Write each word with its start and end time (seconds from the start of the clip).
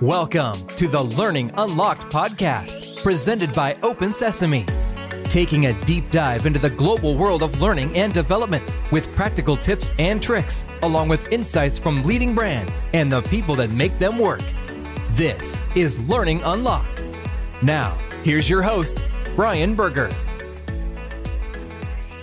Welcome 0.00 0.66
to 0.76 0.88
the 0.88 1.02
Learning 1.02 1.52
Unlocked 1.58 2.10
podcast, 2.10 3.02
presented 3.02 3.54
by 3.54 3.76
Open 3.82 4.14
Sesame. 4.14 4.64
Taking 5.24 5.66
a 5.66 5.78
deep 5.84 6.08
dive 6.08 6.46
into 6.46 6.58
the 6.58 6.70
global 6.70 7.14
world 7.14 7.42
of 7.42 7.60
learning 7.60 7.94
and 7.94 8.10
development 8.10 8.64
with 8.90 9.12
practical 9.12 9.58
tips 9.58 9.90
and 9.98 10.22
tricks, 10.22 10.66
along 10.84 11.10
with 11.10 11.30
insights 11.30 11.78
from 11.78 12.02
leading 12.02 12.34
brands 12.34 12.78
and 12.94 13.12
the 13.12 13.20
people 13.20 13.54
that 13.56 13.72
make 13.72 13.98
them 13.98 14.16
work. 14.16 14.40
This 15.10 15.60
is 15.76 16.02
Learning 16.04 16.40
Unlocked. 16.44 17.04
Now, 17.60 17.94
here's 18.24 18.48
your 18.48 18.62
host, 18.62 19.04
Brian 19.36 19.74
Berger. 19.74 20.08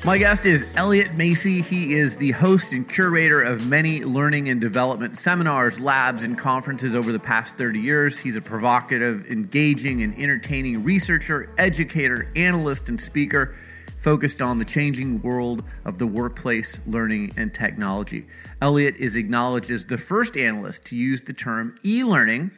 My 0.08 0.18
guest 0.18 0.46
is 0.46 0.74
Elliot 0.78 1.18
Masie. 1.18 1.62
He 1.62 1.96
is 1.96 2.16
the 2.16 2.32
host 2.32 2.71
and 2.71 2.88
curator 2.88 3.42
of 3.42 3.68
many 3.68 4.05
learning 4.05 4.48
and 4.48 4.62
development 4.62 5.18
seminars, 5.18 5.81
labs, 5.81 6.23
and 6.23 6.38
conferences 6.38 6.95
over 6.95 7.12
the 7.12 7.20
past 7.20 7.58
30 7.58 7.81
years. 7.81 8.17
He's 8.17 8.38
a 8.38 8.41
provocative, 8.41 9.30
engaging, 9.30 10.04
and 10.04 10.17
entertaining 10.17 10.86
researcher, 10.86 11.50
educator, 11.58 12.31
analyst, 12.38 12.88
and 12.88 13.02
speaker 13.02 13.54
focused 13.98 14.41
on 14.41 14.59
the 14.59 14.64
changing 14.64 15.22
world 15.23 15.62
of 15.84 15.98
the 15.98 16.08
workplace, 16.08 16.80
learning, 16.88 17.34
and 17.36 17.53
technology. 17.53 18.26
Elliot 18.62 18.95
is 18.95 19.17
acknowledged 19.17 19.72
as 19.72 19.88
the 19.88 19.98
first 19.98 20.38
analyst 20.38 20.86
to 20.86 20.95
use 20.95 21.23
the 21.23 21.34
term 21.34 21.76
e 21.84 22.05
learning 22.05 22.52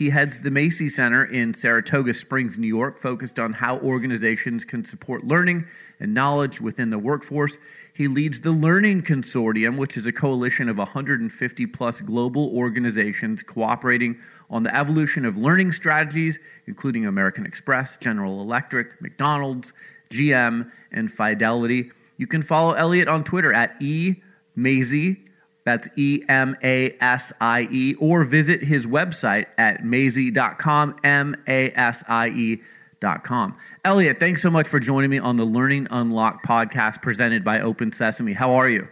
he 0.00 0.08
heads 0.08 0.40
the 0.40 0.48
Masie 0.48 0.90
Center 0.90 1.26
in 1.26 1.52
Saratoga 1.52 2.14
Springs, 2.14 2.58
New 2.58 2.66
York, 2.66 2.98
focused 2.98 3.38
on 3.38 3.52
how 3.52 3.76
organizations 3.80 4.64
can 4.64 4.82
support 4.82 5.24
learning 5.24 5.66
and 6.00 6.14
knowledge 6.14 6.58
within 6.58 6.88
the 6.88 6.98
workforce. 6.98 7.58
He 7.92 8.08
leads 8.08 8.40
the 8.40 8.50
Learning 8.50 9.02
Consortium, 9.02 9.76
which 9.76 9.98
is 9.98 10.06
a 10.06 10.12
coalition 10.12 10.70
of 10.70 10.78
150 10.78 11.66
plus 11.66 12.00
global 12.00 12.50
organizations 12.56 13.42
cooperating 13.42 14.18
on 14.48 14.62
the 14.62 14.74
evolution 14.74 15.26
of 15.26 15.36
learning 15.36 15.72
strategies, 15.72 16.38
including 16.66 17.04
American 17.04 17.44
Express, 17.44 17.98
General 17.98 18.40
Electric, 18.40 19.02
McDonald's, 19.02 19.74
GM, 20.08 20.72
and 20.90 21.12
Fidelity. 21.12 21.90
You 22.16 22.26
can 22.26 22.40
follow 22.40 22.72
Elliot 22.72 23.08
on 23.08 23.22
Twitter 23.22 23.52
at 23.52 23.74
e 23.82 24.22
Masie 24.56 25.26
that's 25.70 25.88
E 25.96 26.24
M 26.28 26.56
A 26.64 26.96
S 27.00 27.32
I 27.40 27.68
E, 27.70 27.94
or 27.94 28.24
visit 28.24 28.60
his 28.60 28.86
website 28.86 29.46
at 29.56 29.82
masie.com, 29.82 30.96
M 31.04 31.36
A 31.46 31.70
S 31.70 32.02
I 32.08 32.28
E.com. 32.30 33.56
Elliot, 33.84 34.18
thanks 34.18 34.42
so 34.42 34.50
much 34.50 34.66
for 34.66 34.80
joining 34.80 35.10
me 35.10 35.20
on 35.20 35.36
the 35.36 35.44
Learning 35.44 35.86
Unlocked 35.90 36.44
podcast 36.44 37.02
presented 37.02 37.44
by 37.44 37.60
Open 37.60 37.92
Sesame. 37.92 38.32
How 38.32 38.50
are 38.54 38.68
you? 38.68 38.88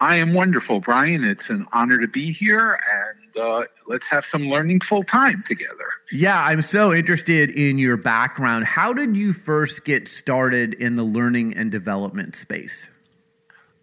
I 0.00 0.16
am 0.16 0.34
wonderful, 0.34 0.80
Brian. 0.80 1.22
It's 1.22 1.48
an 1.48 1.66
honor 1.72 1.98
to 2.00 2.08
be 2.08 2.32
here, 2.32 2.78
and 2.92 3.36
uh, 3.42 3.62
let's 3.86 4.08
have 4.08 4.26
some 4.26 4.48
learning 4.48 4.80
full 4.80 5.04
time 5.04 5.44
together. 5.46 5.88
Yeah, 6.10 6.44
I'm 6.44 6.62
so 6.62 6.92
interested 6.92 7.50
in 7.50 7.78
your 7.78 7.96
background. 7.96 8.64
How 8.64 8.92
did 8.92 9.16
you 9.16 9.32
first 9.32 9.84
get 9.84 10.08
started 10.08 10.74
in 10.74 10.96
the 10.96 11.04
learning 11.04 11.54
and 11.54 11.70
development 11.70 12.34
space? 12.34 12.88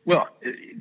Well, 0.06 0.28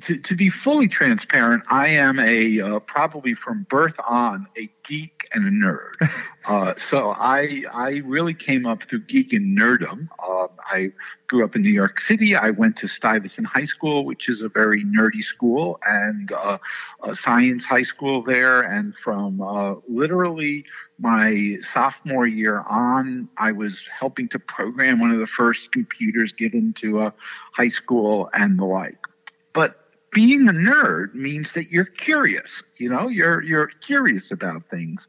to, 0.01 0.17
to 0.17 0.35
be 0.35 0.49
fully 0.49 0.89
transparent, 0.89 1.63
I 1.69 1.87
am 1.87 2.19
a 2.19 2.59
uh, 2.59 2.79
probably 2.79 3.33
from 3.35 3.65
birth 3.69 3.95
on 4.05 4.47
a 4.57 4.69
geek 4.85 5.29
and 5.33 5.47
a 5.47 5.51
nerd. 5.51 6.11
Uh, 6.45 6.73
so 6.75 7.11
I 7.11 7.63
I 7.71 8.01
really 8.03 8.33
came 8.33 8.65
up 8.65 8.83
through 8.83 8.99
geek 9.05 9.31
and 9.31 9.57
nerdom. 9.57 10.09
Uh, 10.21 10.47
I 10.65 10.91
grew 11.27 11.45
up 11.45 11.55
in 11.55 11.61
New 11.61 11.69
York 11.69 12.01
City. 12.01 12.35
I 12.35 12.49
went 12.49 12.75
to 12.79 12.87
Stuyvesant 12.89 13.47
High 13.47 13.63
School, 13.63 14.03
which 14.03 14.27
is 14.27 14.41
a 14.41 14.49
very 14.49 14.83
nerdy 14.83 15.23
school, 15.23 15.79
and 15.85 16.29
uh, 16.33 16.57
a 17.01 17.15
science 17.15 17.63
high 17.63 17.83
school 17.83 18.23
there. 18.23 18.61
And 18.61 18.93
from 18.93 19.41
uh, 19.41 19.75
literally 19.87 20.65
my 20.99 21.55
sophomore 21.61 22.27
year 22.27 22.61
on, 22.69 23.29
I 23.37 23.53
was 23.53 23.87
helping 23.97 24.27
to 24.27 24.39
program 24.39 24.99
one 24.99 25.11
of 25.11 25.19
the 25.19 25.27
first 25.27 25.71
computers 25.71 26.33
given 26.33 26.73
to 26.79 27.03
a 27.03 27.13
high 27.53 27.69
school 27.69 28.29
and 28.33 28.59
the 28.59 28.65
like. 28.65 28.97
But 29.53 29.79
being 30.11 30.47
a 30.47 30.51
nerd 30.51 31.13
means 31.13 31.53
that 31.53 31.71
you're 31.71 31.85
curious, 31.85 32.63
you 32.77 32.89
know, 32.89 33.07
you're 33.07 33.41
you're 33.41 33.67
curious 33.67 34.31
about 34.31 34.69
things. 34.69 35.07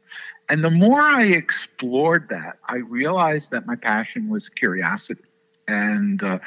And 0.49 0.63
the 0.63 0.71
more 0.71 1.01
I 1.01 1.23
explored 1.23 2.29
that, 2.29 2.57
I 2.67 2.77
realized 2.77 3.51
that 3.51 3.65
my 3.65 3.75
passion 3.75 4.29
was 4.29 4.49
curiosity. 4.49 5.23
And 5.67 6.21
uh, 6.21 6.39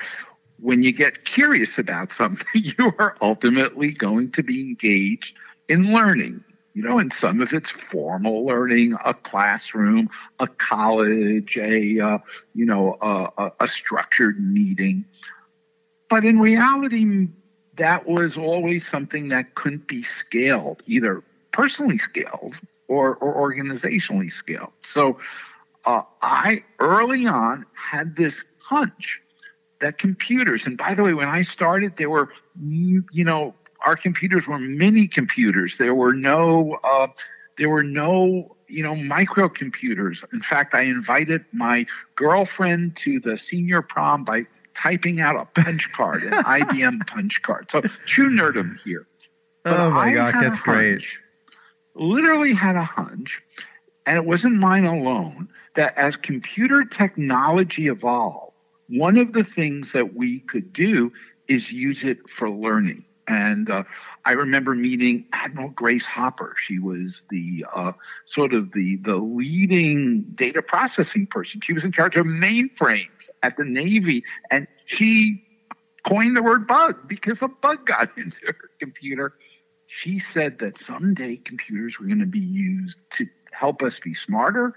when 0.60 0.82
you 0.82 0.92
get 0.92 1.24
curious 1.24 1.78
about 1.78 2.12
something, 2.12 2.46
you 2.54 2.92
are 2.98 3.16
ultimately 3.20 3.92
going 3.92 4.32
to 4.32 4.42
be 4.42 4.60
engaged 4.60 5.36
in 5.68 5.92
learning. 5.92 6.44
You 6.74 6.84
know, 6.84 7.00
and 7.00 7.12
some 7.12 7.40
of 7.40 7.52
it's 7.52 7.70
formal 7.70 8.46
learning, 8.46 8.94
a 9.04 9.12
classroom, 9.12 10.08
a 10.38 10.46
college, 10.46 11.56
a 11.56 11.98
uh, 11.98 12.18
you 12.54 12.66
know, 12.66 12.96
a, 13.00 13.50
a 13.58 13.66
structured 13.66 14.38
meeting. 14.38 15.04
But 16.08 16.24
in 16.24 16.38
reality, 16.38 17.26
that 17.78 18.06
was 18.06 18.36
always 18.36 18.86
something 18.86 19.28
that 19.28 19.54
couldn't 19.54 19.88
be 19.88 20.02
scaled, 20.02 20.82
either 20.86 21.22
personally 21.52 21.98
scaled 21.98 22.60
or, 22.88 23.16
or 23.16 23.50
organizationally 23.50 24.30
scaled. 24.30 24.72
So 24.80 25.18
uh, 25.84 26.02
I 26.22 26.58
early 26.78 27.26
on 27.26 27.64
had 27.74 28.16
this 28.16 28.44
hunch 28.60 29.20
that 29.80 29.98
computers, 29.98 30.66
and 30.66 30.76
by 30.76 30.94
the 30.94 31.04
way, 31.04 31.14
when 31.14 31.28
I 31.28 31.42
started, 31.42 31.96
there 31.96 32.10
were, 32.10 32.28
you 32.60 33.04
know, 33.12 33.54
our 33.86 33.96
computers 33.96 34.46
were 34.46 34.58
mini 34.58 35.06
computers. 35.06 35.78
There 35.78 35.94
were 35.94 36.12
no, 36.12 36.78
uh, 36.82 37.06
there 37.58 37.70
were 37.70 37.84
no, 37.84 38.56
you 38.66 38.82
know, 38.82 38.94
microcomputers. 38.94 40.24
In 40.32 40.40
fact, 40.42 40.74
I 40.74 40.82
invited 40.82 41.44
my 41.52 41.86
girlfriend 42.16 42.96
to 42.96 43.20
the 43.20 43.36
senior 43.36 43.82
prom 43.82 44.24
by 44.24 44.44
typing 44.78 45.20
out 45.20 45.36
a 45.36 45.60
punch 45.60 45.90
card, 45.92 46.22
an 46.22 46.32
IBM 46.44 47.06
punch 47.06 47.42
card. 47.42 47.70
So 47.70 47.80
true 48.06 48.30
nerdum 48.30 48.78
here. 48.80 49.06
But 49.64 49.78
oh 49.78 49.90
my 49.90 50.12
gosh, 50.12 50.34
that's 50.40 50.60
great. 50.60 51.04
Literally 51.94 52.54
had 52.54 52.76
a 52.76 52.84
hunch, 52.84 53.42
and 54.06 54.16
it 54.16 54.24
wasn't 54.24 54.54
mine 54.54 54.84
alone, 54.84 55.48
that 55.74 55.98
as 55.98 56.16
computer 56.16 56.84
technology 56.84 57.88
evolved, 57.88 58.54
one 58.88 59.18
of 59.18 59.32
the 59.32 59.44
things 59.44 59.92
that 59.92 60.14
we 60.14 60.40
could 60.40 60.72
do 60.72 61.12
is 61.48 61.72
use 61.72 62.04
it 62.04 62.28
for 62.28 62.48
learning. 62.48 63.04
And 63.28 63.70
uh, 63.70 63.84
I 64.24 64.32
remember 64.32 64.74
meeting 64.74 65.26
Admiral 65.32 65.68
Grace 65.68 66.06
Hopper. 66.06 66.54
She 66.56 66.78
was 66.78 67.24
the 67.30 67.64
uh, 67.72 67.92
sort 68.24 68.54
of 68.54 68.72
the 68.72 68.96
the 68.96 69.16
leading 69.16 70.22
data 70.34 70.62
processing 70.62 71.26
person. 71.26 71.60
She 71.60 71.74
was 71.74 71.84
in 71.84 71.92
charge 71.92 72.16
of 72.16 72.24
mainframes 72.24 73.30
at 73.42 73.56
the 73.58 73.64
Navy, 73.64 74.24
and 74.50 74.66
she 74.86 75.44
coined 76.08 76.36
the 76.36 76.42
word 76.42 76.66
bug 76.66 77.06
because 77.06 77.42
a 77.42 77.48
bug 77.48 77.86
got 77.86 78.08
into 78.16 78.46
her 78.46 78.70
computer. 78.80 79.34
She 79.86 80.18
said 80.18 80.58
that 80.58 80.78
someday 80.78 81.36
computers 81.36 81.98
were 81.98 82.06
going 82.06 82.20
to 82.20 82.26
be 82.26 82.38
used 82.38 82.98
to 83.12 83.26
help 83.52 83.82
us 83.82 83.98
be 83.98 84.14
smarter, 84.14 84.74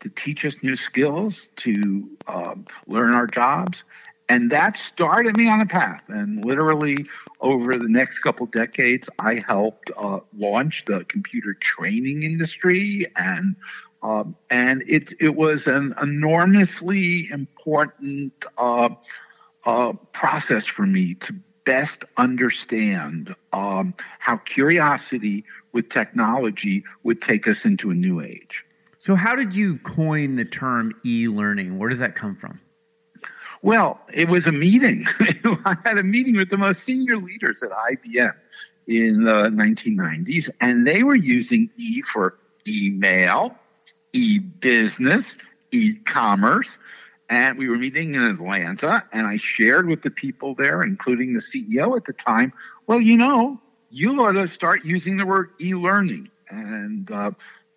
to 0.00 0.08
teach 0.10 0.44
us 0.44 0.62
new 0.62 0.76
skills, 0.76 1.48
to 1.56 2.08
um, 2.26 2.66
learn 2.86 3.12
our 3.12 3.26
jobs, 3.26 3.84
and 4.32 4.50
that 4.50 4.78
started 4.78 5.36
me 5.36 5.46
on 5.46 5.60
a 5.60 5.66
path. 5.66 6.02
And 6.08 6.42
literally, 6.42 7.04
over 7.42 7.76
the 7.76 7.88
next 7.88 8.20
couple 8.20 8.46
decades, 8.46 9.10
I 9.18 9.42
helped 9.46 9.90
uh, 9.94 10.20
launch 10.34 10.86
the 10.86 11.04
computer 11.04 11.52
training 11.52 12.22
industry, 12.22 13.06
and 13.14 13.56
um, 14.02 14.34
and 14.48 14.84
it 14.88 15.12
it 15.20 15.34
was 15.34 15.66
an 15.66 15.94
enormously 16.00 17.28
important 17.30 18.32
uh, 18.56 18.88
uh, 19.66 19.92
process 20.14 20.66
for 20.66 20.86
me 20.86 21.14
to 21.16 21.34
best 21.64 22.06
understand 22.16 23.36
um, 23.52 23.94
how 24.18 24.38
curiosity 24.38 25.44
with 25.72 25.90
technology 25.90 26.84
would 27.02 27.20
take 27.20 27.46
us 27.46 27.66
into 27.66 27.90
a 27.90 27.94
new 27.94 28.22
age. 28.22 28.64
So, 28.98 29.14
how 29.14 29.36
did 29.36 29.54
you 29.54 29.76
coin 29.80 30.36
the 30.36 30.46
term 30.46 30.98
e-learning? 31.04 31.78
Where 31.78 31.90
does 31.90 31.98
that 31.98 32.14
come 32.14 32.34
from? 32.34 32.60
Well, 33.62 34.00
it 34.12 34.28
was 34.28 34.48
a 34.48 34.52
meeting. 34.52 35.06
I 35.64 35.76
had 35.84 35.96
a 35.96 36.02
meeting 36.02 36.36
with 36.36 36.50
the 36.50 36.56
most 36.56 36.82
senior 36.82 37.16
leaders 37.16 37.62
at 37.62 37.70
IBM 37.70 38.34
in 38.88 39.22
the 39.22 39.50
1990s, 39.50 40.50
and 40.60 40.84
they 40.84 41.04
were 41.04 41.14
using 41.14 41.70
E 41.76 42.02
for 42.02 42.38
email, 42.66 43.54
e 44.12 44.40
business, 44.40 45.36
e 45.70 45.94
commerce. 46.04 46.78
And 47.30 47.56
we 47.56 47.68
were 47.68 47.78
meeting 47.78 48.14
in 48.16 48.22
Atlanta, 48.24 49.04
and 49.12 49.26
I 49.26 49.36
shared 49.36 49.86
with 49.86 50.02
the 50.02 50.10
people 50.10 50.56
there, 50.56 50.82
including 50.82 51.32
the 51.32 51.38
CEO 51.38 51.96
at 51.96 52.04
the 52.04 52.12
time, 52.12 52.52
well, 52.86 53.00
you 53.00 53.16
know, 53.16 53.60
you 53.90 54.20
ought 54.20 54.32
to 54.32 54.48
start 54.48 54.84
using 54.84 55.16
the 55.16 55.24
word 55.24 55.50
e 55.60 55.74
learning. 55.74 56.30
And 56.50 57.10
uh, 57.10 57.30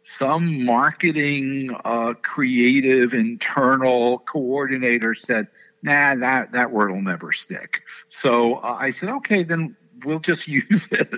some 0.05 0.63
marketing, 0.63 1.75
uh, 1.83 2.13
creative, 2.21 3.13
internal 3.13 4.19
coordinator 4.19 5.15
said, 5.15 5.47
nah, 5.81 6.13
that, 6.15 6.51
that 6.51 6.71
word 6.71 6.91
will 6.91 7.01
never 7.01 7.31
stick. 7.31 7.81
So 8.09 8.57
uh, 8.57 8.77
I 8.79 8.91
said, 8.91 9.09
okay, 9.09 9.43
then 9.43 9.75
we'll 10.05 10.19
just 10.19 10.47
use 10.47 10.87
it 10.91 11.09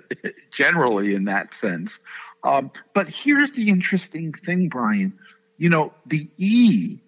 generally 0.52 1.16
in 1.16 1.26
that 1.26 1.54
sense. 1.54 2.00
Um, 2.44 2.72
but 2.94 3.10
here's 3.10 3.52
the 3.52 3.68
interesting 3.68 4.32
thing, 4.32 4.70
Brian. 4.70 5.14
You 5.58 5.70
know, 5.70 5.94
the 6.06 6.26
E 6.38 7.00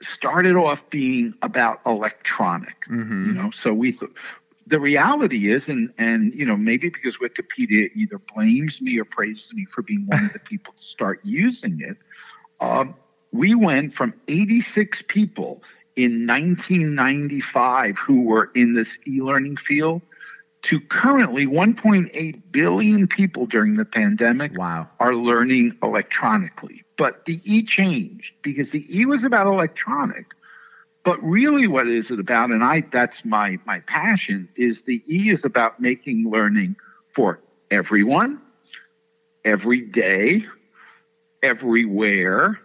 started 0.00 0.56
off 0.56 0.90
being 0.90 1.34
about 1.42 1.80
electronic. 1.86 2.84
Mm-hmm. 2.90 3.28
You 3.28 3.32
know, 3.34 3.50
so 3.50 3.72
we 3.72 3.92
th- 3.92 4.10
the 4.72 4.80
reality 4.80 5.50
is, 5.50 5.68
and 5.68 5.92
and 5.98 6.34
you 6.34 6.46
know, 6.46 6.56
maybe 6.56 6.88
because 6.88 7.18
Wikipedia 7.18 7.90
either 7.94 8.18
blames 8.34 8.80
me 8.80 8.98
or 8.98 9.04
praises 9.04 9.52
me 9.52 9.66
for 9.66 9.82
being 9.82 10.06
one 10.06 10.24
of 10.24 10.32
the 10.32 10.38
people 10.38 10.72
to 10.72 10.82
start 10.82 11.20
using 11.24 11.78
it. 11.82 11.98
Um, 12.58 12.94
we 13.32 13.54
went 13.54 13.92
from 13.92 14.14
86 14.28 15.02
people 15.08 15.62
in 15.94 16.26
1995 16.26 17.98
who 17.98 18.22
were 18.22 18.50
in 18.54 18.72
this 18.72 18.98
e-learning 19.06 19.58
field 19.58 20.00
to 20.62 20.80
currently 20.80 21.44
1.8 21.44 22.42
billion 22.50 23.06
people 23.06 23.44
during 23.44 23.74
the 23.74 23.84
pandemic 23.84 24.56
wow. 24.56 24.88
are 25.00 25.14
learning 25.14 25.76
electronically. 25.82 26.82
But 26.96 27.26
the 27.26 27.40
E 27.44 27.62
changed 27.62 28.32
because 28.40 28.72
the 28.72 28.86
E 28.88 29.04
was 29.04 29.24
about 29.24 29.46
electronic. 29.46 30.32
But 31.04 31.22
really 31.22 31.66
what 31.66 31.88
is 31.88 32.10
it 32.10 32.20
about, 32.20 32.50
and 32.50 32.62
I 32.62 32.82
that's 32.92 33.24
my 33.24 33.58
my 33.66 33.80
passion, 33.80 34.48
is 34.56 34.82
the 34.82 35.02
E 35.08 35.30
is 35.30 35.44
about 35.44 35.80
making 35.80 36.30
learning 36.30 36.76
for 37.14 37.40
everyone, 37.70 38.40
every 39.44 39.82
day, 39.82 40.44
everywhere, 41.42 42.58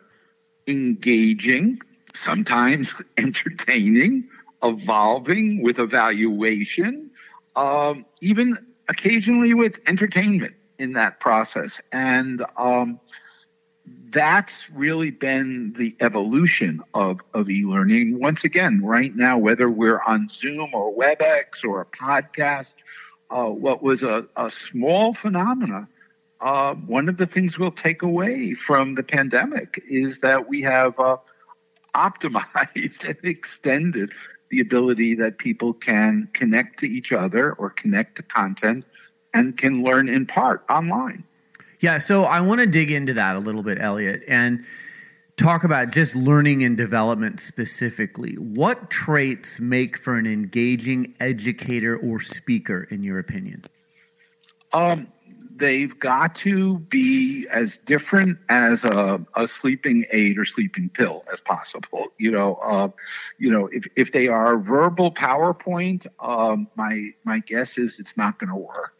engaging, 0.67 1.79
sometimes 2.13 2.95
entertaining, 3.17 4.27
evolving 4.63 5.63
with 5.63 5.79
evaluation, 5.79 7.09
um, 7.55 8.05
even 8.21 8.57
occasionally 8.89 9.53
with 9.53 9.79
entertainment 9.87 10.53
in 10.79 10.93
that 10.93 11.19
process. 11.19 11.81
And 11.91 12.45
um, 12.57 12.99
that's 14.17 14.69
really 14.71 15.11
been 15.11 15.73
the 15.77 15.95
evolution 15.99 16.81
of, 16.93 17.19
of 17.35 17.49
e-learning. 17.49 18.19
Once 18.19 18.43
again, 18.43 18.81
right 18.83 19.15
now, 19.15 19.37
whether 19.37 19.69
we're 19.69 20.01
on 20.01 20.27
Zoom 20.31 20.73
or 20.73 20.91
WebEx 20.95 21.63
or 21.63 21.81
a 21.81 21.85
podcast, 21.85 22.73
uh, 23.29 23.49
what 23.49 23.83
was 23.83 24.01
a, 24.01 24.27
a 24.35 24.49
small 24.49 25.13
phenomena, 25.13 25.87
uh, 26.41 26.73
one 26.73 27.09
of 27.09 27.17
the 27.17 27.27
things 27.27 27.59
we'll 27.59 27.71
take 27.71 28.01
away 28.01 28.55
from 28.55 28.95
the 28.95 29.03
pandemic 29.03 29.83
is 29.87 30.21
that 30.21 30.49
we 30.49 30.63
have 30.63 30.99
uh, 30.99 31.17
optimized 31.95 33.03
and 33.07 33.17
extended 33.23 34.11
the 34.49 34.61
ability 34.61 35.13
that 35.15 35.37
people 35.37 35.73
can 35.73 36.27
connect 36.33 36.79
to 36.79 36.87
each 36.87 37.11
other 37.11 37.53
or 37.53 37.69
connect 37.69 38.15
to 38.15 38.23
content 38.23 38.85
and 39.33 39.57
can 39.57 39.83
learn 39.83 40.09
in 40.09 40.25
part 40.25 40.63
online. 40.69 41.23
Yeah, 41.79 41.99
so 41.99 42.23
I 42.23 42.41
want 42.41 42.61
to 42.61 42.67
dig 42.67 42.91
into 42.91 43.13
that 43.13 43.35
a 43.35 43.39
little 43.39 43.61
bit, 43.61 43.79
Elliot, 43.79 44.23
and 44.27 44.65
talk 45.35 45.63
about 45.63 45.91
just 45.91 46.15
learning 46.15 46.63
and 46.63 46.75
development 46.75 47.39
specifically. 47.39 48.33
What 48.33 48.89
traits 48.89 49.59
make 49.59 49.97
for 49.97 50.17
an 50.17 50.25
engaging 50.25 51.13
educator 51.19 51.95
or 51.95 52.19
speaker, 52.19 52.87
in 52.89 53.03
your 53.03 53.19
opinion? 53.19 53.63
Um, 54.73 55.11
they've 55.55 55.97
got 55.99 56.35
to 56.35 56.79
be 56.79 57.47
as 57.51 57.77
different 57.77 58.39
as 58.49 58.83
a, 58.83 59.23
a 59.35 59.47
sleeping 59.47 60.05
aid 60.11 60.37
or 60.37 60.45
sleeping 60.45 60.89
pill 60.89 61.23
as 61.31 61.41
possible. 61.41 62.07
You 62.17 62.31
know, 62.31 62.55
uh, 62.55 62.89
you 63.37 63.51
know, 63.51 63.69
if, 63.71 63.85
if 63.95 64.11
they 64.11 64.27
are 64.27 64.57
verbal 64.57 65.11
PowerPoint, 65.11 66.07
um, 66.19 66.67
my 66.75 67.09
my 67.23 67.39
guess 67.39 67.77
is 67.77 67.99
it's 67.99 68.17
not 68.17 68.39
going 68.39 68.49
to 68.49 68.55
work. 68.55 68.96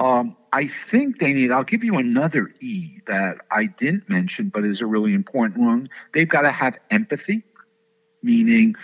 Um, 0.00 0.34
I 0.52 0.66
think 0.66 1.20
they 1.20 1.32
need. 1.34 1.52
I'll 1.52 1.62
give 1.62 1.84
you 1.84 1.98
another 1.98 2.50
E 2.60 3.00
that 3.06 3.36
I 3.50 3.66
didn't 3.66 4.08
mention, 4.08 4.48
but 4.48 4.64
is 4.64 4.80
a 4.80 4.86
really 4.86 5.12
important 5.12 5.60
one. 5.60 5.90
They've 6.14 6.28
got 6.28 6.42
to 6.42 6.50
have 6.50 6.78
empathy, 6.90 7.44
meaning 8.22 8.74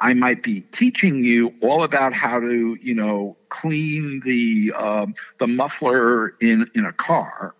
I 0.00 0.14
might 0.14 0.42
be 0.42 0.62
teaching 0.72 1.22
you 1.22 1.52
all 1.62 1.84
about 1.84 2.14
how 2.14 2.40
to, 2.40 2.78
you 2.82 2.94
know, 2.94 3.36
clean 3.50 4.22
the 4.24 4.72
um, 4.74 5.14
the 5.38 5.46
muffler 5.46 6.34
in 6.40 6.68
in 6.74 6.86
a 6.86 6.92
car, 6.92 7.54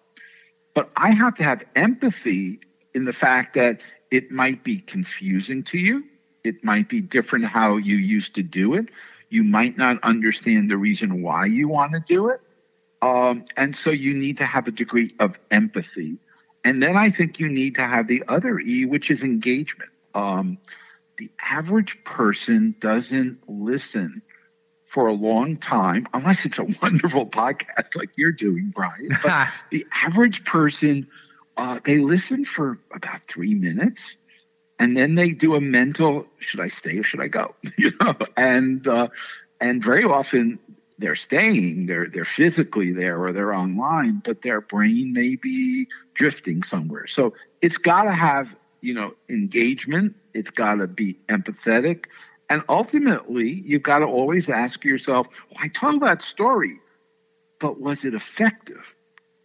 but 0.75 0.91
I 0.97 1.11
have 1.11 1.37
to 1.37 1.44
have 1.44 1.62
empathy 1.76 2.61
in 2.94 3.05
the 3.05 3.12
fact 3.12 3.55
that 3.55 3.82
it 4.11 4.31
might 4.31 4.65
be 4.65 4.79
confusing 4.79 5.62
to 5.65 5.79
you. 5.79 6.03
It 6.44 6.65
might 6.65 6.88
be 6.88 7.00
different 7.00 7.44
how 7.44 7.76
you 7.76 7.97
used 7.97 8.35
to 8.37 8.43
do 8.43 8.75
it. 8.75 8.88
You 9.29 9.44
might 9.44 9.76
not 9.76 10.03
understand 10.03 10.70
the 10.70 10.79
reason 10.79 11.23
why 11.23 11.44
you 11.47 11.69
want 11.69 11.93
to 11.93 12.00
do 12.00 12.29
it. 12.29 12.41
Um, 13.02 13.44
and 13.56 13.75
so 13.75 13.90
you 13.90 14.14
need 14.14 14.38
to 14.38 14.44
have 14.44 14.69
a 14.69 14.70
degree 14.70 15.12
of 15.19 15.38
empathy. 15.50 16.19
And 16.64 16.81
then 16.81 16.96
I 16.96 17.10
think 17.10 17.40
you 17.40 17.49
need 17.49 17.75
to 17.75 17.82
have 17.82 18.06
the 18.06 18.22
other 18.28 18.60
E, 18.60 18.87
which 18.87 19.10
is 19.10 19.25
engagement. 19.25 19.90
Um, 20.14 20.58
the 21.19 21.31
average 21.40 22.04
person 22.04 22.76
doesn't 22.81 23.40
listen 23.49 24.22
for 24.87 25.08
a 25.08 25.12
long 25.12 25.56
time, 25.56 26.06
unless 26.14 26.44
it's 26.44 26.58
a 26.58 26.66
wonderful 26.82 27.26
podcast 27.26 27.96
like 27.96 28.10
you're 28.16 28.32
doing, 28.32 28.72
Brian. 28.75 29.08
But 29.22 29.48
the 29.70 29.87
average 29.93 30.44
person, 30.44 31.08
uh, 31.56 31.81
they 31.84 31.98
listen 31.98 32.44
for 32.44 32.78
about 32.94 33.22
three 33.26 33.55
minutes, 33.55 34.16
and 34.78 34.96
then 34.96 35.14
they 35.14 35.31
do 35.31 35.55
a 35.55 35.60
mental: 35.60 36.26
should 36.38 36.60
I 36.60 36.69
stay 36.69 36.98
or 36.98 37.02
should 37.02 37.20
I 37.20 37.28
go? 37.28 37.55
you 37.78 37.90
know, 38.00 38.14
and 38.37 38.87
uh, 38.87 39.08
and 39.60 39.82
very 39.82 40.05
often 40.05 40.58
they're 40.99 41.17
staying, 41.17 41.87
they're 41.87 42.09
they're 42.09 42.25
physically 42.25 42.93
there 42.93 43.19
or 43.23 43.33
they're 43.33 43.55
online, 43.55 44.23
but 44.25 44.43
their 44.43 44.61
brain 44.61 45.12
may 45.12 45.37
be 45.37 45.87
drifting 46.15 46.62
somewhere. 46.62 47.06
So 47.06 47.35
it's 47.61 47.79
got 47.79 48.05
to 48.05 48.12
have 48.12 48.55
you 48.81 48.94
know 48.94 49.15
engagement 49.29 50.15
it's 50.35 50.50
got 50.50 50.77
to 50.77 50.87
be 50.87 51.15
empathetic. 51.29 52.06
And 52.49 52.62
ultimately, 52.69 53.50
you've 53.50 53.83
got 53.83 54.00
to 54.00 54.06
always 54.06 54.49
ask 54.49 54.85
yourself, 54.85 55.29
well, 55.50 55.61
I 55.62 55.69
told 55.69 56.03
that 56.03 56.21
story, 56.21 56.81
but 57.61 57.81
was 57.81 58.05
it 58.05 58.15
effective? 58.15 58.94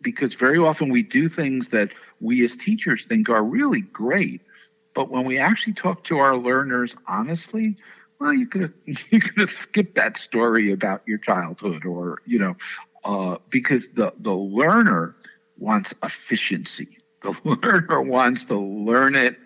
Because 0.01 0.33
very 0.35 0.57
often 0.57 0.89
we 0.89 1.03
do 1.03 1.29
things 1.29 1.69
that 1.69 1.89
we 2.19 2.43
as 2.43 2.55
teachers 2.57 3.05
think 3.05 3.29
are 3.29 3.43
really 3.43 3.81
great. 3.81 4.41
But 4.93 5.09
when 5.09 5.25
we 5.25 5.37
actually 5.37 5.73
talk 5.73 6.03
to 6.05 6.17
our 6.17 6.35
learners 6.35 6.95
honestly, 7.07 7.77
well, 8.19 8.33
you 8.33 8.47
could 8.47 8.61
have, 8.61 8.73
you 8.85 9.19
could 9.19 9.39
have 9.39 9.51
skipped 9.51 9.95
that 9.95 10.17
story 10.17 10.71
about 10.71 11.01
your 11.07 11.17
childhood, 11.17 11.85
or 11.85 12.21
you 12.25 12.39
know, 12.39 12.55
uh, 13.03 13.37
because 13.49 13.89
the 13.93 14.13
the 14.19 14.33
learner 14.33 15.15
wants 15.57 15.93
efficiency. 16.03 16.89
The 17.23 17.35
learner 17.43 17.99
wants 18.03 18.45
to 18.45 18.59
learn 18.59 19.15
it 19.15 19.37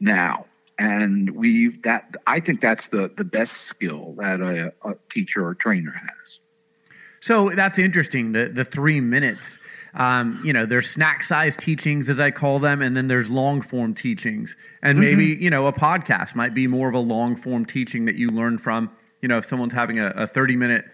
now. 0.00 0.46
And 0.78 1.30
we've 1.36 1.82
that 1.82 2.14
i 2.26 2.40
think 2.40 2.62
that's 2.62 2.88
the 2.88 3.12
the 3.14 3.24
best 3.24 3.52
skill 3.58 4.14
that 4.18 4.40
a, 4.40 4.72
a 4.88 4.94
teacher 5.10 5.46
or 5.46 5.54
trainer 5.54 5.92
has. 5.92 6.40
So 7.20 7.50
that's 7.50 7.78
interesting 7.78 8.32
the 8.32 8.46
the 8.46 8.64
three 8.64 9.02
minutes 9.02 9.58
um, 9.94 10.40
you 10.44 10.52
know 10.52 10.66
there's 10.66 10.90
snack 10.90 11.22
size 11.22 11.56
teachings 11.56 12.08
as 12.08 12.18
i 12.18 12.30
call 12.30 12.58
them 12.58 12.82
and 12.82 12.96
then 12.96 13.06
there's 13.06 13.30
long 13.30 13.62
form 13.62 13.94
teachings. 13.94 14.56
And 14.82 14.98
mm-hmm. 14.98 15.18
maybe 15.18 15.42
you 15.42 15.50
know 15.50 15.66
a 15.66 15.72
podcast 15.72 16.34
might 16.34 16.54
be 16.54 16.66
more 16.66 16.88
of 16.88 16.94
a 16.94 17.00
long 17.00 17.36
form 17.36 17.64
teaching 17.64 18.04
that 18.06 18.16
you 18.16 18.28
learn 18.28 18.58
from 18.58 18.90
you 19.22 19.28
know 19.28 19.38
if 19.38 19.46
someone's 19.46 19.72
having 19.72 19.98
a, 19.98 20.08
a 20.08 20.26
30 20.26 20.56
minute 20.56 20.84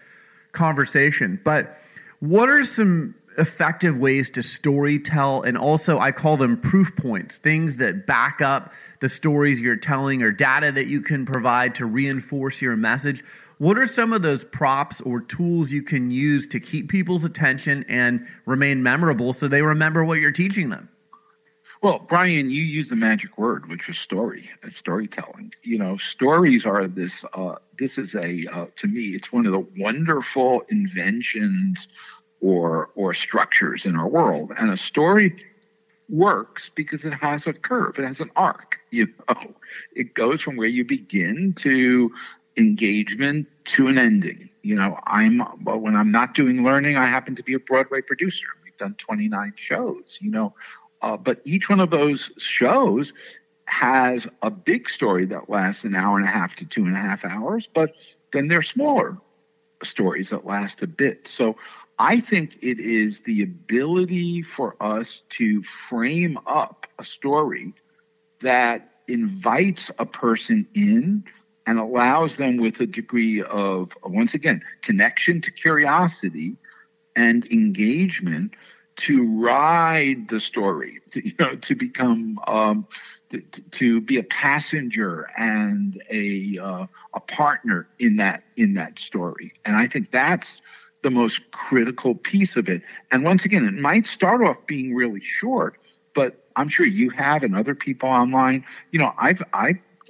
conversation. 0.51 1.39
But 1.43 1.77
what 2.19 2.49
are 2.49 2.63
some 2.63 3.15
effective 3.37 3.97
ways 3.97 4.29
to 4.31 4.43
story 4.43 4.99
tell? 4.99 5.41
And 5.41 5.57
also 5.57 5.97
i 5.99 6.11
call 6.11 6.37
them 6.37 6.59
proof 6.59 6.95
points 6.95 7.37
things 7.37 7.77
that 7.77 8.05
back 8.05 8.41
up 8.41 8.71
the 8.99 9.09
stories 9.09 9.59
you're 9.59 9.75
telling 9.75 10.21
or 10.21 10.31
data 10.31 10.71
that 10.71 10.87
you 10.87 11.01
can 11.01 11.25
provide 11.25 11.75
to 11.75 11.85
reinforce 11.85 12.61
your 12.61 12.75
message 12.75 13.23
what 13.61 13.77
are 13.77 13.85
some 13.85 14.11
of 14.11 14.23
those 14.23 14.43
props 14.43 15.01
or 15.01 15.21
tools 15.21 15.71
you 15.71 15.83
can 15.83 16.09
use 16.09 16.47
to 16.47 16.59
keep 16.59 16.89
people's 16.89 17.23
attention 17.23 17.85
and 17.87 18.25
remain 18.47 18.81
memorable 18.81 19.33
so 19.33 19.47
they 19.47 19.61
remember 19.61 20.03
what 20.03 20.19
you're 20.19 20.31
teaching 20.31 20.69
them 20.69 20.89
well, 21.83 21.97
Brian, 21.97 22.51
you 22.51 22.61
use 22.61 22.89
the 22.89 22.95
magic 22.95 23.39
word, 23.39 23.67
which 23.67 23.89
is 23.89 23.97
story, 23.97 24.47
uh, 24.63 24.69
storytelling. 24.69 25.51
You 25.63 25.79
know, 25.79 25.97
stories 25.97 26.63
are 26.67 26.87
this. 26.87 27.25
Uh, 27.33 27.55
this 27.79 27.97
is 27.97 28.13
a 28.13 28.45
uh, 28.53 28.67
to 28.75 28.87
me, 28.87 29.07
it's 29.07 29.33
one 29.33 29.47
of 29.47 29.51
the 29.51 29.65
wonderful 29.79 30.61
inventions 30.69 31.87
or 32.39 32.91
or 32.93 33.15
structures 33.15 33.87
in 33.87 33.95
our 33.95 34.07
world. 34.07 34.53
And 34.55 34.69
a 34.69 34.77
story 34.77 35.35
works 36.07 36.69
because 36.69 37.03
it 37.03 37.13
has 37.13 37.47
a 37.47 37.53
curve, 37.53 37.97
it 37.97 38.05
has 38.05 38.21
an 38.21 38.29
arc. 38.35 38.77
You 38.93 39.07
know, 39.29 39.53
it 39.95 40.13
goes 40.15 40.41
from 40.41 40.57
where 40.57 40.67
you 40.67 40.83
begin 40.83 41.53
to 41.59 42.11
engagement 42.57 43.47
to 43.65 43.87
an 43.87 43.97
ending. 43.97 44.49
You 44.61 44.75
know, 44.75 44.97
I'm 45.07 45.41
well, 45.63 45.79
when 45.79 45.95
I'm 45.95 46.11
not 46.11 46.33
doing 46.33 46.63
learning, 46.63 46.97
I 46.97 47.05
happen 47.05 47.35
to 47.35 47.43
be 47.43 47.53
a 47.53 47.59
Broadway 47.59 48.01
producer. 48.01 48.47
We've 48.63 48.77
done 48.77 48.95
29 48.95 49.53
shows. 49.55 50.17
You 50.21 50.31
know, 50.31 50.53
uh, 51.01 51.17
but 51.17 51.41
each 51.43 51.69
one 51.69 51.79
of 51.79 51.89
those 51.89 52.31
shows 52.37 53.13
has 53.65 54.27
a 54.41 54.51
big 54.51 54.89
story 54.89 55.25
that 55.25 55.49
lasts 55.49 55.85
an 55.85 55.95
hour 55.95 56.17
and 56.17 56.25
a 56.25 56.31
half 56.31 56.55
to 56.55 56.67
two 56.67 56.83
and 56.83 56.95
a 56.95 56.99
half 56.99 57.23
hours, 57.23 57.69
but 57.73 57.93
then 58.33 58.47
they're 58.47 58.61
smaller 58.61 59.17
stories 59.83 60.29
that 60.29 60.45
last 60.45 60.83
a 60.83 60.87
bit. 60.87 61.27
So 61.27 61.55
I 61.97 62.19
think 62.19 62.57
it 62.61 62.79
is 62.79 63.21
the 63.21 63.43
ability 63.43 64.41
for 64.41 64.75
us 64.81 65.23
to 65.29 65.63
frame 65.63 66.37
up 66.45 66.85
a 66.99 67.05
story 67.05 67.73
that 68.41 68.89
invites 69.07 69.91
a 69.99 70.05
person 70.05 70.67
in 70.73 71.23
and 71.71 71.79
allows 71.79 72.35
them 72.35 72.57
with 72.57 72.81
a 72.81 72.85
degree 72.85 73.41
of, 73.43 73.93
once 74.03 74.33
again, 74.33 74.61
connection 74.81 75.39
to 75.39 75.49
curiosity 75.51 76.57
and 77.15 77.49
engagement 77.49 78.53
to 78.97 79.25
ride 79.41 80.27
the 80.27 80.37
story, 80.41 80.99
to, 81.11 81.25
you 81.25 81.33
know, 81.39 81.55
to 81.55 81.73
become, 81.73 82.37
um, 82.45 82.85
to, 83.29 83.39
to, 83.71 84.01
be 84.01 84.17
a 84.17 84.23
passenger 84.23 85.29
and 85.37 86.03
a 86.11 86.59
uh, 86.61 86.85
a 87.13 87.19
partner 87.21 87.87
in 87.99 88.17
that 88.17 88.43
in 88.57 88.73
that 88.73 88.99
story. 88.99 89.53
And 89.63 89.77
I 89.77 89.87
think 89.87 90.11
that's 90.11 90.61
the 91.03 91.09
most 91.09 91.49
critical 91.51 92.15
piece 92.15 92.57
of 92.57 92.67
it. 92.67 92.81
And 93.13 93.23
once 93.23 93.45
again, 93.45 93.65
it 93.65 93.79
might 93.79 94.05
start 94.05 94.45
off 94.45 94.57
being 94.67 94.93
really 94.93 95.21
short, 95.21 95.77
but 96.13 96.35
I'm 96.57 96.67
sure 96.67 96.85
you 96.85 97.11
have 97.11 97.43
and 97.43 97.55
other 97.55 97.75
people 97.75 98.09
online. 98.09 98.65
You 98.91 98.99
know, 98.99 99.13
I've 99.17 99.41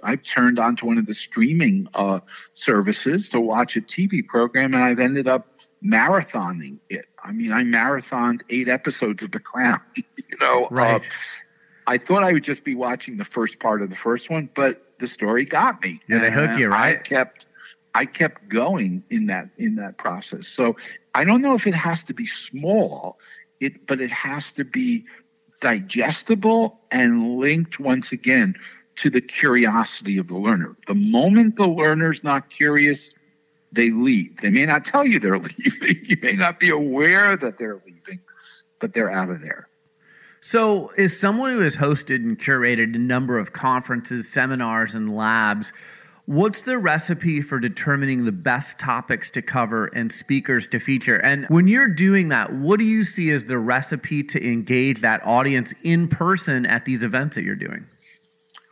I 0.04 0.12
I've 0.12 0.24
turned 0.24 0.60
onto 0.60 0.86
one 0.86 0.98
of 0.98 1.06
the 1.06 1.14
streaming 1.14 1.88
uh, 1.94 2.20
services 2.54 3.30
to 3.30 3.40
watch 3.40 3.78
a 3.78 3.82
TV 3.82 4.26
program, 4.26 4.74
and 4.74 4.84
I've 4.84 5.00
ended 5.00 5.28
up 5.28 5.48
marathoning 5.84 6.78
it. 6.90 7.06
I 7.24 7.32
mean, 7.32 7.52
I 7.52 7.64
marathoned 7.64 8.42
eight 8.50 8.68
episodes 8.68 9.24
of 9.24 9.32
The 9.32 9.40
Crown. 9.40 9.82
you 9.96 10.38
know, 10.40 10.66
uh, 10.66 10.70
right. 10.72 11.02
Uh, 11.02 11.06
I 11.88 11.98
thought 11.98 12.24
I 12.24 12.32
would 12.32 12.44
just 12.44 12.64
be 12.64 12.76
watching 12.76 13.18
the 13.18 13.26
first 13.26 13.60
part 13.60 13.82
of 13.82 13.90
the 13.90 13.96
first 13.96 14.30
one, 14.30 14.50
but 14.56 14.84
the 15.00 15.08
story 15.08 15.46
got 15.46 15.82
me. 15.82 16.00
Yeah, 16.08 16.20
they 16.20 16.32
hook 16.32 16.58
you, 16.58 16.70
right? 16.70 17.00
I 17.00 17.02
kept 17.02 17.48
I 17.94 18.06
kept 18.06 18.48
going 18.48 19.04
in 19.10 19.28
that 19.28 19.50
in 19.58 19.76
that 19.76 19.98
process. 19.98 20.48
So 20.48 20.78
I 21.14 21.26
don't 21.26 21.42
know 21.42 21.56
if 21.56 21.68
it 21.68 21.74
has 21.74 22.04
to 22.06 22.14
be 22.14 22.26
small, 22.26 23.20
it 23.60 23.88
but 23.88 24.00
it 24.00 24.12
has 24.12 24.54
to 24.54 24.64
be 24.64 25.06
digestible 25.60 26.80
and 26.92 27.38
linked 27.38 27.80
once 27.80 28.12
again 28.12 28.56
to 29.02 29.10
the 29.10 29.22
curiosity 29.22 30.20
of 30.20 30.28
the 30.28 30.38
learner. 30.38 30.76
The 30.88 30.94
moment 30.94 31.56
the 31.56 31.68
learner's 31.68 32.24
not 32.24 32.52
curious, 32.52 33.12
they 33.72 33.90
leave. 33.90 34.38
They 34.42 34.52
may 34.52 34.66
not 34.68 34.86
tell 34.86 35.04
you 35.06 35.20
they're 35.20 35.40
leaving. 35.60 36.06
You 36.06 36.18
may 36.22 36.34
not 36.34 36.60
be 36.60 36.70
aware 36.70 37.36
that 37.36 37.58
they're 37.58 37.82
leaving, 37.84 38.20
but 38.80 38.94
they're 38.94 39.12
out 39.12 39.30
of 39.30 39.42
there. 39.42 39.68
So, 40.40 40.92
as 40.98 41.20
someone 41.20 41.52
who 41.52 41.60
has 41.60 41.76
hosted 41.76 42.18
and 42.18 42.38
curated 42.38 42.96
a 42.96 43.00
number 43.00 43.40
of 43.40 43.54
conferences, 43.54 44.28
seminars, 44.30 44.96
and 44.96 45.16
labs, 45.16 45.74
What's 46.28 46.62
the 46.62 46.78
recipe 46.78 47.42
for 47.42 47.60
determining 47.60 48.24
the 48.24 48.32
best 48.32 48.80
topics 48.80 49.32
to 49.32 49.42
cover 49.42 49.88
and 49.88 50.14
speakers 50.14 50.68
to 50.68 50.80
feature? 50.80 51.18
And 51.18 51.46
when 51.48 51.68
you're 51.68 51.88
doing 51.88 52.30
that, 52.30 52.54
what 52.54 52.78
do 52.78 52.86
you 52.86 53.04
see 53.04 53.32
as 53.32 53.46
the 53.46 53.58
recipe 53.58 54.24
to 54.26 54.42
engage 54.42 55.02
that 55.02 55.26
audience 55.26 55.74
in 55.84 56.08
person 56.08 56.66
at 56.68 56.86
these 56.86 57.04
events 57.04 57.36
that 57.36 57.44
you're 57.44 57.56
doing? 57.56 57.88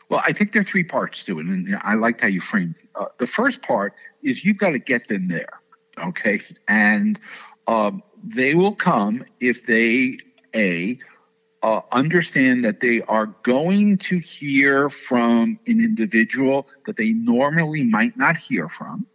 Well, 0.10 0.22
I 0.26 0.34
think 0.34 0.52
there 0.52 0.64
are 0.64 0.66
three 0.66 0.84
parts 0.84 1.24
to 1.26 1.40
it, 1.40 1.46
and 1.46 1.78
I 1.84 1.94
liked 1.94 2.22
how 2.22 2.28
you 2.28 2.42
framed 2.42 2.76
it. 2.84 2.90
Uh, 2.96 3.06
the 3.20 3.28
first 3.28 3.62
part 3.62 3.94
is 4.24 4.44
you've 4.44 4.58
got 4.58 4.72
to 4.72 4.80
get 4.80 5.08
them 5.08 5.28
there, 5.28 5.62
okay? 6.00 6.42
And 6.68 7.20
um, 7.68 8.02
they 8.24 8.56
will 8.56 8.76
come 8.76 9.24
if 9.40 9.66
they, 9.68 10.18
A, 10.56 10.98
uh, 11.62 11.82
understand 11.92 12.66
that 12.66 12.80
they 12.80 13.02
are 13.04 13.28
going 13.44 13.98
to 13.98 14.18
hear 14.18 14.90
from 14.90 15.60
an 15.68 15.80
individual 15.80 16.66
that 16.88 16.98
they 16.98 17.10
normally 17.10 17.84
might 17.84 18.18
not 18.18 18.36
hear 18.36 18.68
from. 18.68 19.06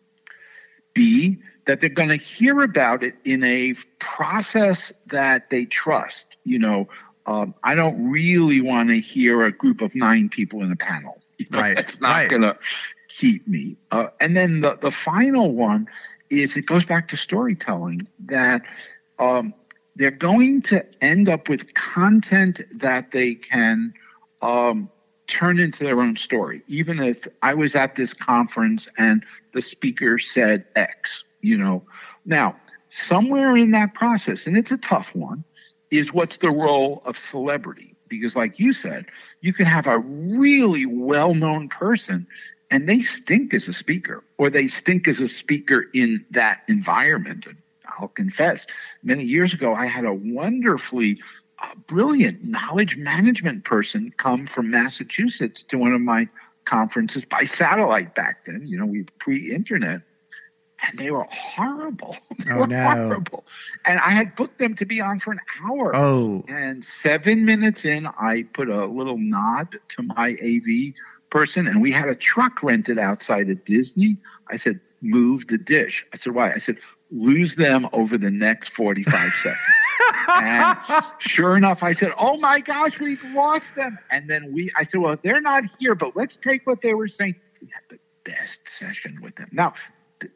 B, 0.95 1.39
that 1.67 1.81
they're 1.81 1.89
going 1.89 2.11
to 2.11 2.17
hear 2.17 2.63
about 2.63 3.03
it 3.03 3.15
in 3.25 3.43
a 3.43 3.75
process 3.99 4.93
that 5.07 5.51
they 5.51 5.65
trust. 5.65 6.37
You 6.45 6.61
know, 6.61 6.89
um, 7.26 7.54
I 7.62 7.75
don't 7.75 8.11
really 8.11 8.61
want 8.61 8.90
to 8.90 9.00
hear 9.00 9.43
a 9.43 9.52
group 9.52 9.81
of 9.81 9.95
nine 9.95 10.28
people 10.28 10.62
in 10.62 10.71
a 10.73 10.76
panel. 10.76 11.21
You 11.38 11.47
know, 11.50 11.61
right. 11.61 11.76
That's 11.76 12.00
not 12.00 12.11
right. 12.11 12.31
going 12.31 12.43
to 12.43 12.59
keep 13.09 13.47
me. 13.49 13.76
Uh, 13.90 14.09
and 14.21 14.37
then 14.37 14.61
the, 14.61 14.76
the 14.81 14.90
final 14.90 15.52
one 15.52 15.88
is 16.31 16.57
it 16.57 16.66
goes 16.66 16.85
back 16.85 17.09
to 17.09 17.16
storytelling 17.16 18.07
that 18.26 18.62
um, 19.19 19.54
they're 19.97 20.11
going 20.11 20.62
to 20.62 20.85
end 21.02 21.28
up 21.28 21.49
with 21.49 21.73
content 21.75 22.61
that 22.76 23.12
they 23.12 23.35
can 23.35 23.95
um, 24.43 24.90
turn 25.26 25.59
into 25.59 25.85
their 25.85 26.00
own 26.00 26.16
story. 26.16 26.62
Even 26.66 27.02
if 27.02 27.26
I 27.43 27.54
was 27.54 27.75
at 27.75 27.97
this 27.97 28.12
conference 28.12 28.88
and 28.99 29.25
the 29.52 29.62
speaker 29.62 30.19
said 30.19 30.66
X, 30.75 31.25
you 31.40 31.57
know. 31.57 31.85
Now, 32.26 32.57
somewhere 32.90 33.57
in 33.57 33.71
that 33.71 33.95
process, 33.95 34.47
and 34.47 34.57
it's 34.57 34.73
a 34.73 34.78
tough 34.78 35.14
one, 35.14 35.45
is 35.99 36.13
what's 36.13 36.39
the 36.39 36.51
role 36.51 37.03
of 37.05 37.19
celebrity? 37.19 37.95
Because, 38.09 38.37
like 38.37 38.59
you 38.59 38.73
said, 38.73 39.07
you 39.41 39.53
can 39.53 39.67
have 39.67 39.87
a 39.87 39.99
really 39.99 40.87
well 40.87 41.35
known 41.35 41.69
person 41.69 42.27
and 42.71 42.89
they 42.89 43.01
stink 43.01 43.55
as 43.55 43.69
a 43.69 43.73
speaker, 43.73 44.25
or 44.39 44.51
they 44.51 44.67
stink 44.67 45.07
as 45.07 45.21
a 45.21 45.29
speaker 45.29 45.87
in 45.95 46.25
that 46.31 46.63
environment. 46.69 47.47
And 47.47 47.57
I'll 47.99 48.09
confess, 48.09 48.67
many 49.03 49.23
years 49.23 49.55
ago, 49.55 49.75
I 49.75 49.87
had 49.87 50.05
a 50.05 50.13
wonderfully 50.13 51.21
uh, 51.63 51.75
brilliant 51.87 52.43
knowledge 52.43 52.97
management 52.97 53.65
person 53.65 54.13
come 54.17 54.47
from 54.47 54.71
Massachusetts 54.71 55.63
to 55.65 55.79
one 55.79 55.93
of 55.93 56.01
my 56.01 56.29
conferences 56.65 57.25
by 57.25 57.45
satellite 57.45 58.15
back 58.15 58.45
then. 58.47 58.63
You 58.65 58.79
know, 58.79 58.87
we 58.87 59.05
pre 59.19 59.55
internet 59.55 60.01
and 60.87 60.99
they 60.99 61.11
were 61.11 61.26
horrible. 61.31 62.17
they 62.45 62.53
oh, 62.53 62.59
were 62.59 62.67
no. 62.67 62.83
horrible. 62.83 63.45
And 63.87 63.99
I 64.00 64.11
had 64.11 64.35
booked 64.37 64.59
them 64.59 64.75
to 64.76 64.85
be 64.85 65.00
on 65.00 65.21
for 65.21 65.33
an 65.33 65.41
hour. 65.64 65.95
Oh. 65.95 66.45
And 66.49 66.85
seven 66.85 67.45
minutes 67.45 67.85
in, 67.85 68.07
I 68.07 68.45
put 68.53 68.69
a 68.69 68.87
little 68.87 69.19
nod 69.19 69.79
to 69.88 70.03
my 70.03 70.37
AV 70.43 70.95
person, 71.31 71.67
and 71.67 71.83
we 71.83 71.91
had 71.91 72.09
a 72.09 72.14
truck 72.14 72.62
rented 72.62 72.99
outside 72.99 73.49
of 73.50 73.64
Disney. 73.64 74.17
I 74.50 74.57
said, 74.57 74.81
move 75.00 75.47
the 75.49 75.59
dish. 75.59 76.07
I 76.12 76.17
said, 76.17 76.35
why? 76.35 76.53
I 76.53 76.59
said, 76.59 76.79
lose 77.11 77.57
them 77.57 77.88
over 77.93 78.19
the 78.19 78.31
next 78.31 78.71
45 78.71 79.12
seconds. 79.12 79.59
and 80.29 80.76
sure 81.19 81.57
enough, 81.57 81.83
I 81.83 81.93
said, 81.93 82.12
Oh 82.19 82.37
my 82.38 82.61
gosh, 82.61 82.99
we've 82.99 83.23
lost 83.33 83.75
them. 83.76 83.99
And 84.11 84.29
then 84.29 84.53
we, 84.53 84.71
I 84.76 84.85
said, 84.85 85.00
Well, 85.00 85.17
they're 85.23 85.41
not 85.41 85.64
here, 85.79 85.95
but 85.95 86.17
let's 86.17 86.37
take 86.37 86.67
what 86.67 86.81
they 86.81 86.95
were 86.95 87.09
saying. 87.09 87.37
We 87.61 87.69
had 87.69 87.83
the 87.91 87.99
best 88.25 88.69
session 88.69 89.21
with 89.23 89.37
them. 89.37 89.49
Now, 89.53 89.75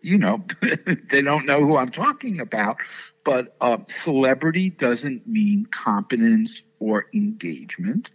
you 0.00 0.18
know, 0.18 0.44
they 1.10 1.22
don't 1.22 1.46
know 1.46 1.60
who 1.60 1.76
I'm 1.76 1.90
talking 1.90 2.40
about, 2.40 2.78
but 3.24 3.56
uh, 3.60 3.78
celebrity 3.86 4.70
doesn't 4.70 5.26
mean 5.26 5.66
competence 5.70 6.62
or 6.78 7.06
engagement. 7.14 8.10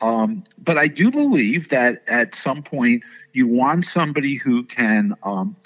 Um, 0.00 0.44
but 0.58 0.76
I 0.76 0.88
do 0.88 1.10
believe 1.10 1.70
that 1.70 2.02
at 2.06 2.34
some 2.34 2.62
point 2.62 3.02
you 3.32 3.46
want 3.46 3.84
somebody 3.84 4.34
who 4.34 4.64
can 4.64 5.14
um, 5.22 5.56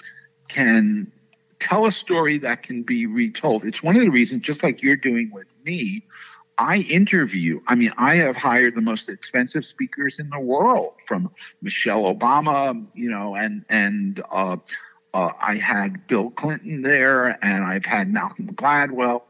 can 0.47 1.11
tell 1.59 1.85
a 1.85 1.91
story 1.91 2.37
that 2.39 2.63
can 2.63 2.83
be 2.83 3.05
retold. 3.05 3.63
It's 3.63 3.83
one 3.83 3.95
of 3.95 4.01
the 4.01 4.09
reasons, 4.09 4.41
just 4.41 4.63
like 4.63 4.81
you're 4.81 4.95
doing 4.95 5.31
with 5.31 5.53
me, 5.63 6.03
I 6.57 6.77
interview. 6.77 7.61
I 7.67 7.75
mean, 7.75 7.93
I 7.97 8.15
have 8.17 8.35
hired 8.35 8.75
the 8.75 8.81
most 8.81 9.09
expensive 9.09 9.65
speakers 9.65 10.19
in 10.19 10.29
the 10.29 10.39
world, 10.39 10.93
from 11.07 11.31
Michelle 11.61 12.03
Obama, 12.03 12.87
you 12.93 13.09
know, 13.09 13.35
and 13.35 13.65
and 13.69 14.21
uh, 14.31 14.57
uh, 15.13 15.31
I 15.39 15.55
had 15.55 16.07
Bill 16.07 16.29
Clinton 16.31 16.81
there, 16.81 17.37
and 17.43 17.63
I've 17.63 17.85
had 17.85 18.09
Malcolm 18.09 18.49
Gladwell, 18.49 19.23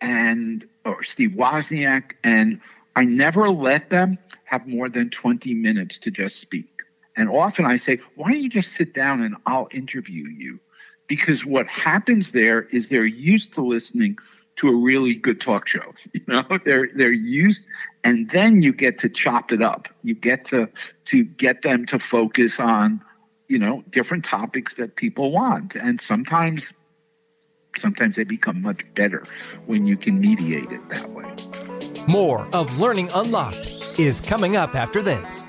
and 0.00 0.66
or 0.84 1.02
Steve 1.02 1.30
Wozniak, 1.30 2.12
and 2.24 2.60
I 2.96 3.04
never 3.04 3.48
let 3.48 3.90
them 3.90 4.18
have 4.44 4.66
more 4.66 4.88
than 4.88 5.10
20 5.10 5.54
minutes 5.54 5.98
to 6.00 6.10
just 6.10 6.40
speak. 6.40 6.68
And 7.16 7.28
often 7.28 7.64
I 7.64 7.76
say, 7.76 8.00
why 8.16 8.32
don't 8.32 8.40
you 8.42 8.48
just 8.48 8.72
sit 8.72 8.92
down 8.92 9.22
and 9.22 9.36
I'll 9.46 9.68
interview 9.70 10.26
you? 10.28 10.60
Because 11.06 11.44
what 11.44 11.66
happens 11.66 12.32
there 12.32 12.62
is 12.62 12.88
they're 12.88 13.04
used 13.04 13.54
to 13.54 13.62
listening 13.62 14.18
to 14.56 14.68
a 14.68 14.74
really 14.74 15.14
good 15.14 15.40
talk 15.40 15.66
show. 15.68 15.92
You 16.12 16.20
know, 16.28 16.44
they're 16.64 16.88
they're 16.94 17.12
used, 17.12 17.66
and 18.04 18.30
then 18.30 18.62
you 18.62 18.72
get 18.72 18.98
to 18.98 19.08
chop 19.08 19.52
it 19.52 19.60
up. 19.60 19.88
You 20.02 20.14
get 20.14 20.44
to 20.46 20.68
to 21.06 21.24
get 21.24 21.62
them 21.62 21.84
to 21.86 21.98
focus 21.98 22.60
on, 22.60 23.00
you 23.48 23.58
know, 23.58 23.82
different 23.90 24.24
topics 24.24 24.74
that 24.76 24.96
people 24.96 25.30
want, 25.30 25.74
and 25.74 26.00
sometimes 26.00 26.72
sometimes 27.76 28.16
they 28.16 28.24
become 28.24 28.62
much 28.62 28.82
better 28.94 29.24
when 29.66 29.86
you 29.86 29.96
can 29.96 30.20
mediate 30.20 30.70
it 30.70 30.88
that 30.90 31.10
way. 31.10 31.26
More 32.08 32.46
of 32.52 32.78
Learning 32.78 33.10
Unlocked 33.14 33.98
is 33.98 34.20
coming 34.20 34.56
up 34.56 34.74
after 34.74 35.02
this. 35.02 35.44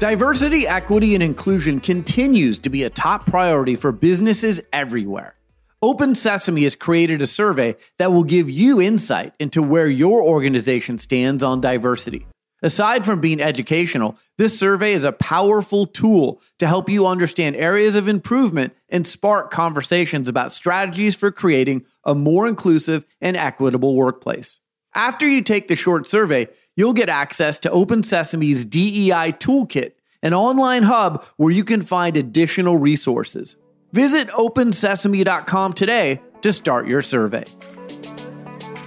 Diversity, 0.00 0.66
equity, 0.66 1.14
and 1.14 1.22
inclusion 1.22 1.80
continues 1.80 2.60
to 2.60 2.70
be 2.70 2.84
a 2.84 2.90
top 2.90 3.26
priority 3.26 3.74
for 3.74 3.90
businesses 3.90 4.60
everywhere. 4.72 5.34
Open 5.82 6.14
Sesame 6.14 6.64
has 6.64 6.76
created 6.76 7.22
a 7.22 7.26
survey 7.26 7.76
that 7.98 8.12
will 8.12 8.24
give 8.24 8.50
you 8.50 8.80
insight 8.80 9.32
into 9.38 9.62
where 9.62 9.88
your 9.88 10.22
organization 10.22 10.98
stands 10.98 11.42
on 11.42 11.60
diversity. 11.60 12.26
Aside 12.62 13.04
from 13.04 13.20
being 13.20 13.40
educational, 13.40 14.18
this 14.36 14.58
survey 14.58 14.92
is 14.92 15.04
a 15.04 15.12
powerful 15.12 15.86
tool 15.86 16.42
to 16.58 16.66
help 16.66 16.88
you 16.88 17.06
understand 17.06 17.54
areas 17.54 17.94
of 17.94 18.08
improvement 18.08 18.74
and 18.88 19.06
spark 19.06 19.50
conversations 19.50 20.26
about 20.26 20.52
strategies 20.52 21.14
for 21.14 21.30
creating 21.30 21.86
a 22.04 22.14
more 22.14 22.48
inclusive 22.48 23.06
and 23.20 23.36
equitable 23.36 23.94
workplace. 23.94 24.60
After 24.94 25.28
you 25.28 25.42
take 25.42 25.68
the 25.68 25.76
short 25.76 26.08
survey, 26.08 26.48
you'll 26.74 26.94
get 26.94 27.08
access 27.08 27.60
to 27.60 27.70
Open 27.70 28.02
Sesame's 28.02 28.64
DEI 28.64 29.32
Toolkit, 29.32 29.92
an 30.22 30.34
online 30.34 30.82
hub 30.82 31.24
where 31.36 31.52
you 31.52 31.62
can 31.62 31.82
find 31.82 32.16
additional 32.16 32.76
resources. 32.76 33.56
Visit 33.92 34.28
opensesame.com 34.28 35.72
today 35.74 36.20
to 36.42 36.52
start 36.52 36.88
your 36.88 37.02
survey. 37.02 37.44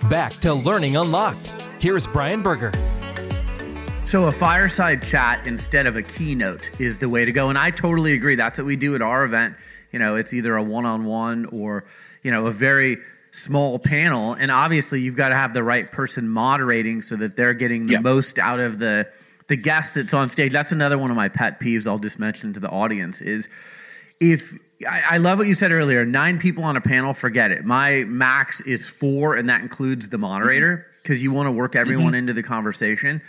Back 0.09 0.33
to 0.41 0.53
Learning 0.53 0.97
Unlocked. 0.97 1.47
Here's 1.79 2.05
Brian 2.05 2.41
Berger. 2.41 2.71
So, 4.05 4.25
a 4.25 4.31
fireside 4.31 5.01
chat 5.01 5.47
instead 5.47 5.87
of 5.87 5.95
a 5.95 6.01
keynote 6.01 6.69
is 6.81 6.97
the 6.97 7.07
way 7.07 7.23
to 7.23 7.31
go. 7.31 7.49
And 7.49 7.57
I 7.57 7.71
totally 7.71 8.13
agree. 8.13 8.35
That's 8.35 8.59
what 8.59 8.65
we 8.65 8.75
do 8.75 8.93
at 8.95 9.01
our 9.01 9.23
event. 9.23 9.55
You 9.91 9.99
know, 9.99 10.15
it's 10.15 10.33
either 10.33 10.55
a 10.57 10.63
one 10.63 10.85
on 10.85 11.05
one 11.05 11.45
or, 11.45 11.85
you 12.23 12.31
know, 12.31 12.47
a 12.47 12.51
very 12.51 12.97
small 13.31 13.79
panel. 13.79 14.33
And 14.33 14.51
obviously, 14.51 15.01
you've 15.01 15.15
got 15.15 15.29
to 15.29 15.35
have 15.35 15.53
the 15.53 15.63
right 15.63 15.89
person 15.89 16.27
moderating 16.27 17.01
so 17.01 17.15
that 17.15 17.37
they're 17.37 17.53
getting 17.53 17.87
the 17.87 17.93
yep. 17.93 18.01
most 18.01 18.37
out 18.37 18.59
of 18.59 18.79
the 18.79 19.09
the 19.47 19.55
guest 19.55 19.95
that's 19.95 20.13
on 20.13 20.29
stage. 20.29 20.51
That's 20.51 20.71
another 20.71 20.97
one 20.97 21.09
of 21.11 21.17
my 21.17 21.29
pet 21.29 21.59
peeves 21.59 21.87
I'll 21.87 21.99
just 21.99 22.19
mention 22.19 22.53
to 22.53 22.59
the 22.59 22.69
audience 22.69 23.21
is 23.21 23.47
if 24.19 24.53
I, 24.89 25.03
I 25.11 25.17
love 25.17 25.39
what 25.39 25.47
you 25.47 25.55
said 25.55 25.71
earlier 25.71 26.05
nine 26.05 26.39
people 26.39 26.63
on 26.63 26.75
a 26.75 26.81
panel, 26.81 27.13
forget 27.13 27.51
it. 27.51 27.65
My 27.65 28.03
max 28.07 28.61
is 28.61 28.89
four, 28.89 29.35
and 29.35 29.49
that 29.49 29.61
includes 29.61 30.09
the 30.09 30.17
moderator 30.17 30.85
because 31.01 31.17
mm-hmm. 31.17 31.23
you 31.23 31.31
want 31.31 31.47
to 31.47 31.51
work 31.51 31.75
everyone 31.75 32.07
mm-hmm. 32.07 32.15
into 32.15 32.33
the 32.33 32.43
conversation. 32.43 33.21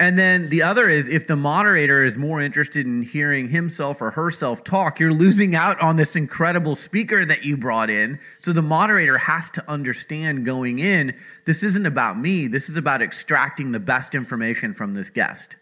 And 0.00 0.18
then 0.18 0.48
the 0.48 0.62
other 0.62 0.88
is 0.88 1.08
if 1.08 1.26
the 1.26 1.36
moderator 1.36 2.04
is 2.04 2.18
more 2.18 2.40
interested 2.40 2.86
in 2.86 3.02
hearing 3.02 3.48
himself 3.48 4.02
or 4.02 4.10
herself 4.10 4.64
talk, 4.64 4.98
you're 4.98 5.12
losing 5.12 5.54
out 5.54 5.80
on 5.80 5.96
this 5.96 6.16
incredible 6.16 6.74
speaker 6.74 7.24
that 7.24 7.44
you 7.44 7.56
brought 7.56 7.90
in. 7.90 8.18
So 8.40 8.52
the 8.52 8.62
moderator 8.62 9.18
has 9.18 9.50
to 9.52 9.70
understand 9.70 10.44
going 10.44 10.78
in 10.78 11.14
this 11.44 11.62
isn't 11.62 11.86
about 11.86 12.18
me, 12.18 12.46
this 12.46 12.68
is 12.68 12.76
about 12.76 13.02
extracting 13.02 13.72
the 13.72 13.80
best 13.80 14.14
information 14.14 14.74
from 14.74 14.92
this 14.92 15.10
guest. 15.10 15.56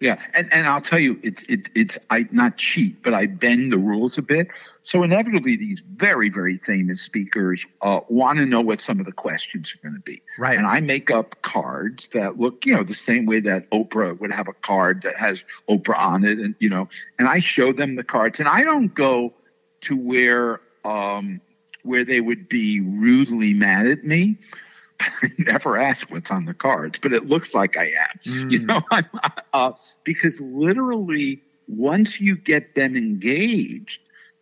Yeah, 0.00 0.20
and, 0.32 0.52
and 0.52 0.66
I'll 0.68 0.80
tell 0.80 1.00
you, 1.00 1.18
it's 1.24 1.42
it, 1.44 1.70
it's 1.74 1.98
I 2.08 2.26
not 2.30 2.56
cheat, 2.56 3.02
but 3.02 3.14
I 3.14 3.26
bend 3.26 3.72
the 3.72 3.78
rules 3.78 4.16
a 4.16 4.22
bit. 4.22 4.48
So 4.82 5.02
inevitably, 5.02 5.56
these 5.56 5.82
very 5.96 6.28
very 6.28 6.58
famous 6.58 7.02
speakers 7.02 7.66
uh, 7.82 8.00
want 8.08 8.38
to 8.38 8.46
know 8.46 8.60
what 8.60 8.80
some 8.80 9.00
of 9.00 9.06
the 9.06 9.12
questions 9.12 9.74
are 9.74 9.82
going 9.82 9.96
to 9.96 10.02
be. 10.02 10.22
Right. 10.38 10.56
And 10.56 10.68
I 10.68 10.78
make 10.78 11.10
up 11.10 11.42
cards 11.42 12.08
that 12.10 12.38
look, 12.38 12.64
you 12.64 12.76
know, 12.76 12.84
the 12.84 12.94
same 12.94 13.26
way 13.26 13.40
that 13.40 13.68
Oprah 13.70 14.18
would 14.20 14.30
have 14.30 14.46
a 14.46 14.52
card 14.52 15.02
that 15.02 15.16
has 15.16 15.42
Oprah 15.68 15.98
on 15.98 16.24
it, 16.24 16.38
and 16.38 16.54
you 16.60 16.68
know, 16.68 16.88
and 17.18 17.26
I 17.26 17.40
show 17.40 17.72
them 17.72 17.96
the 17.96 18.04
cards, 18.04 18.38
and 18.38 18.48
I 18.48 18.62
don't 18.62 18.94
go 18.94 19.32
to 19.80 19.96
where 19.96 20.60
um, 20.84 21.40
where 21.82 22.04
they 22.04 22.20
would 22.20 22.48
be 22.48 22.80
rudely 22.80 23.52
mad 23.52 23.88
at 23.88 24.04
me. 24.04 24.36
I 25.00 25.28
never 25.38 25.76
ask 25.76 26.10
what's 26.10 26.30
on 26.30 26.44
the 26.44 26.54
cards, 26.54 26.98
but 27.00 27.12
it 27.12 27.26
looks 27.26 27.54
like 27.54 27.76
I 27.76 27.86
am. 27.86 28.20
Mm. 28.26 28.50
You 28.52 28.58
know, 28.60 28.82
uh, 29.52 29.72
because 30.04 30.40
literally 30.40 31.42
once 31.68 32.20
you 32.20 32.36
get 32.36 32.74
them 32.74 32.96
engaged, 32.96 34.00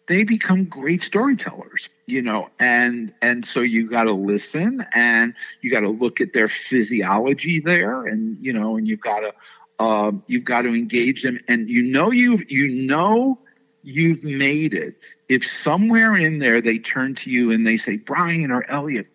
they 0.09 0.25
become 0.25 0.65
great 0.65 1.03
storytellers. 1.03 1.89
You 2.07 2.23
know, 2.23 2.49
and 2.59 3.13
and 3.21 3.45
so 3.45 3.61
you 3.61 3.91
got 3.91 4.05
to 4.05 4.13
listen, 4.13 4.85
and 4.93 5.35
you 5.61 5.71
got 5.71 5.81
to 5.81 5.89
look 5.89 6.21
at 6.21 6.33
their 6.33 6.49
physiology 6.49 7.61
there, 7.61 8.07
and 8.07 8.39
you 8.41 8.53
know, 8.53 8.77
and 8.77 8.87
you've 8.87 9.01
got 9.01 9.21
to 9.21 9.85
um, 9.85 10.23
you've 10.27 10.45
got 10.45 10.63
to 10.63 10.69
engage 10.69 11.23
them, 11.23 11.41
and 11.49 11.69
you 11.69 11.83
know 11.83 12.11
you've 12.11 12.51
you 12.51 12.87
know 12.87 13.39
you've 13.83 14.25
made 14.25 14.75
it 14.75 14.97
if 15.29 15.47
somewhere 15.47 16.17
in 16.17 16.39
there 16.39 16.61
they 16.61 16.79
turn 16.79 17.15
to 17.15 17.31
you 17.31 17.53
and 17.53 17.67
they 17.67 17.77
say 17.77 17.97
Brian 17.97 18.51
or 18.51 18.69
Elliot 18.71 19.07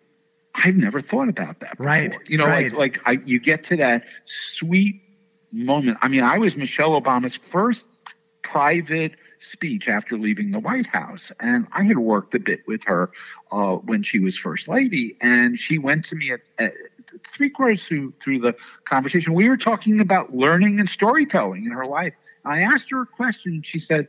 I've 0.54 0.76
never 0.76 1.00
thought 1.00 1.28
about 1.28 1.60
that. 1.60 1.72
Before. 1.72 1.86
Right. 1.86 2.16
You 2.26 2.38
know, 2.38 2.46
right. 2.46 2.72
like, 2.76 2.96
like 2.96 3.06
I, 3.06 3.22
you 3.24 3.40
get 3.40 3.64
to 3.64 3.76
that 3.78 4.04
sweet 4.26 5.00
moment. 5.50 5.98
I 6.02 6.08
mean, 6.08 6.22
I 6.22 6.38
was 6.38 6.56
Michelle 6.56 7.00
Obama's 7.00 7.36
first 7.36 7.86
private 8.42 9.16
speech 9.38 9.88
after 9.88 10.16
leaving 10.16 10.50
the 10.50 10.58
White 10.58 10.86
House. 10.86 11.32
And 11.40 11.66
I 11.72 11.84
had 11.84 11.98
worked 11.98 12.34
a 12.34 12.38
bit 12.38 12.60
with 12.66 12.82
her 12.84 13.10
uh, 13.50 13.76
when 13.76 14.02
she 14.02 14.18
was 14.18 14.38
first 14.38 14.68
lady. 14.68 15.16
And 15.20 15.58
she 15.58 15.78
went 15.78 16.04
to 16.06 16.16
me 16.16 16.32
at, 16.32 16.40
at 16.58 16.72
three 17.34 17.50
quarters 17.50 17.84
through, 17.84 18.12
through 18.22 18.40
the 18.40 18.54
conversation. 18.84 19.34
We 19.34 19.48
were 19.48 19.56
talking 19.56 20.00
about 20.00 20.34
learning 20.34 20.80
and 20.80 20.88
storytelling 20.88 21.66
in 21.66 21.72
her 21.72 21.86
life. 21.86 22.14
I 22.44 22.60
asked 22.60 22.90
her 22.90 23.02
a 23.02 23.06
question. 23.06 23.62
She 23.62 23.78
said, 23.78 24.08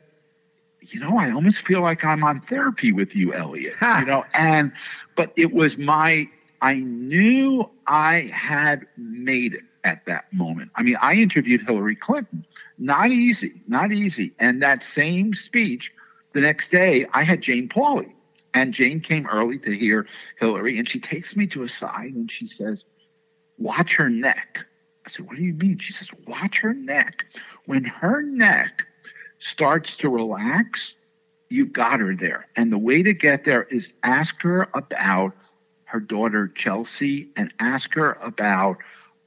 you 0.81 0.99
know, 0.99 1.17
I 1.17 1.31
almost 1.31 1.59
feel 1.59 1.81
like 1.81 2.03
I'm 2.03 2.23
on 2.23 2.41
therapy 2.41 2.91
with 2.91 3.15
you, 3.15 3.33
Elliot. 3.33 3.75
you 3.99 4.05
know, 4.05 4.25
and 4.33 4.73
but 5.15 5.31
it 5.37 5.53
was 5.53 5.77
my 5.77 6.27
I 6.63 6.75
knew 6.75 7.69
I 7.87 8.31
had 8.33 8.87
made 8.95 9.53
it 9.53 9.63
at 9.83 10.05
that 10.05 10.23
moment. 10.31 10.71
I 10.75 10.81
mean, 10.81 10.95
I 11.01 11.15
interviewed 11.15 11.61
Hillary 11.61 11.97
Clinton. 11.97 12.45
Not 12.77 13.09
easy, 13.09 13.61
not 13.67 13.91
easy. 13.91 14.33
And 14.39 14.61
that 14.61 14.81
same 14.81 15.33
speech, 15.33 15.91
the 16.31 16.39
next 16.39 16.71
day, 16.71 17.05
I 17.13 17.23
had 17.23 17.41
Jane 17.41 17.67
Pauley. 17.67 18.13
And 18.53 18.73
Jane 18.73 19.01
came 19.01 19.27
early 19.27 19.59
to 19.59 19.75
hear 19.75 20.07
Hillary, 20.39 20.79
and 20.79 20.87
she 20.87 21.01
takes 21.01 21.35
me 21.35 21.47
to 21.47 21.63
a 21.63 21.67
side 21.67 22.13
and 22.13 22.31
she 22.31 22.47
says, 22.47 22.85
Watch 23.57 23.95
her 23.95 24.09
neck. 24.09 24.59
I 25.05 25.09
said, 25.09 25.25
What 25.25 25.35
do 25.35 25.43
you 25.43 25.53
mean? 25.53 25.79
She 25.79 25.91
says, 25.91 26.07
Watch 26.27 26.59
her 26.59 26.73
neck. 26.73 27.25
When 27.65 27.83
her 27.83 28.21
neck 28.21 28.83
starts 29.37 29.97
to 29.97 30.09
relax, 30.09 30.95
you've 31.49 31.73
got 31.73 31.99
her 31.99 32.15
there. 32.15 32.47
And 32.55 32.71
the 32.71 32.77
way 32.77 33.03
to 33.03 33.13
get 33.13 33.43
there 33.43 33.63
is 33.63 33.91
ask 34.03 34.41
her 34.43 34.69
about 34.73 35.33
her 35.93 35.99
daughter 35.99 36.47
Chelsea 36.47 37.29
and 37.35 37.53
ask 37.59 37.93
her 37.93 38.13
about 38.13 38.77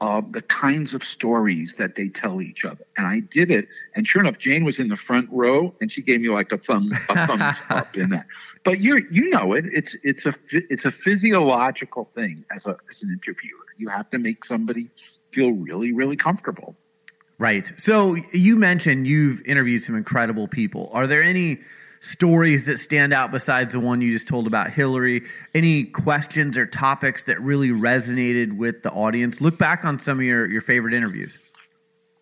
uh, 0.00 0.20
the 0.32 0.42
kinds 0.42 0.94
of 0.94 1.04
stories 1.04 1.76
that 1.78 1.94
they 1.94 2.08
tell 2.08 2.42
each 2.42 2.64
other. 2.64 2.84
And 2.96 3.06
I 3.06 3.20
did 3.20 3.52
it, 3.52 3.68
and 3.94 4.06
sure 4.06 4.20
enough, 4.20 4.36
Jane 4.36 4.64
was 4.64 4.80
in 4.80 4.88
the 4.88 4.96
front 4.96 5.28
row, 5.30 5.72
and 5.80 5.90
she 5.90 6.02
gave 6.02 6.20
me 6.20 6.28
like 6.28 6.50
a 6.50 6.58
thumb, 6.58 6.90
a 7.08 7.26
thumbs 7.26 7.62
up 7.70 7.96
in 7.96 8.10
that. 8.10 8.26
But 8.64 8.80
you 8.80 9.06
you 9.10 9.30
know 9.30 9.54
it. 9.54 9.64
It's 9.72 9.96
it's 10.02 10.26
a 10.26 10.34
it's 10.50 10.84
a 10.84 10.90
physiological 10.90 12.10
thing 12.16 12.44
as 12.54 12.66
a 12.66 12.76
as 12.90 13.02
an 13.02 13.10
interviewer. 13.10 13.64
You 13.78 13.88
have 13.88 14.10
to 14.10 14.18
make 14.18 14.44
somebody 14.44 14.90
feel 15.30 15.52
really 15.52 15.92
really 15.92 16.16
comfortable. 16.16 16.76
Right. 17.38 17.72
So 17.76 18.16
you 18.32 18.56
mentioned 18.56 19.06
you've 19.06 19.40
interviewed 19.46 19.82
some 19.82 19.94
incredible 19.94 20.48
people. 20.48 20.90
Are 20.92 21.06
there 21.06 21.22
any 21.22 21.60
stories 22.06 22.64
that 22.66 22.78
stand 22.78 23.12
out 23.12 23.30
besides 23.30 23.74
the 23.74 23.80
one 23.80 24.00
you 24.00 24.12
just 24.12 24.28
told 24.28 24.46
about 24.46 24.70
Hillary? 24.70 25.22
Any 25.54 25.84
questions 25.84 26.56
or 26.56 26.66
topics 26.66 27.24
that 27.24 27.40
really 27.40 27.70
resonated 27.70 28.56
with 28.56 28.82
the 28.82 28.90
audience? 28.90 29.40
Look 29.40 29.58
back 29.58 29.84
on 29.84 29.98
some 29.98 30.18
of 30.18 30.24
your, 30.24 30.50
your 30.50 30.60
favorite 30.60 30.94
interviews. 30.94 31.38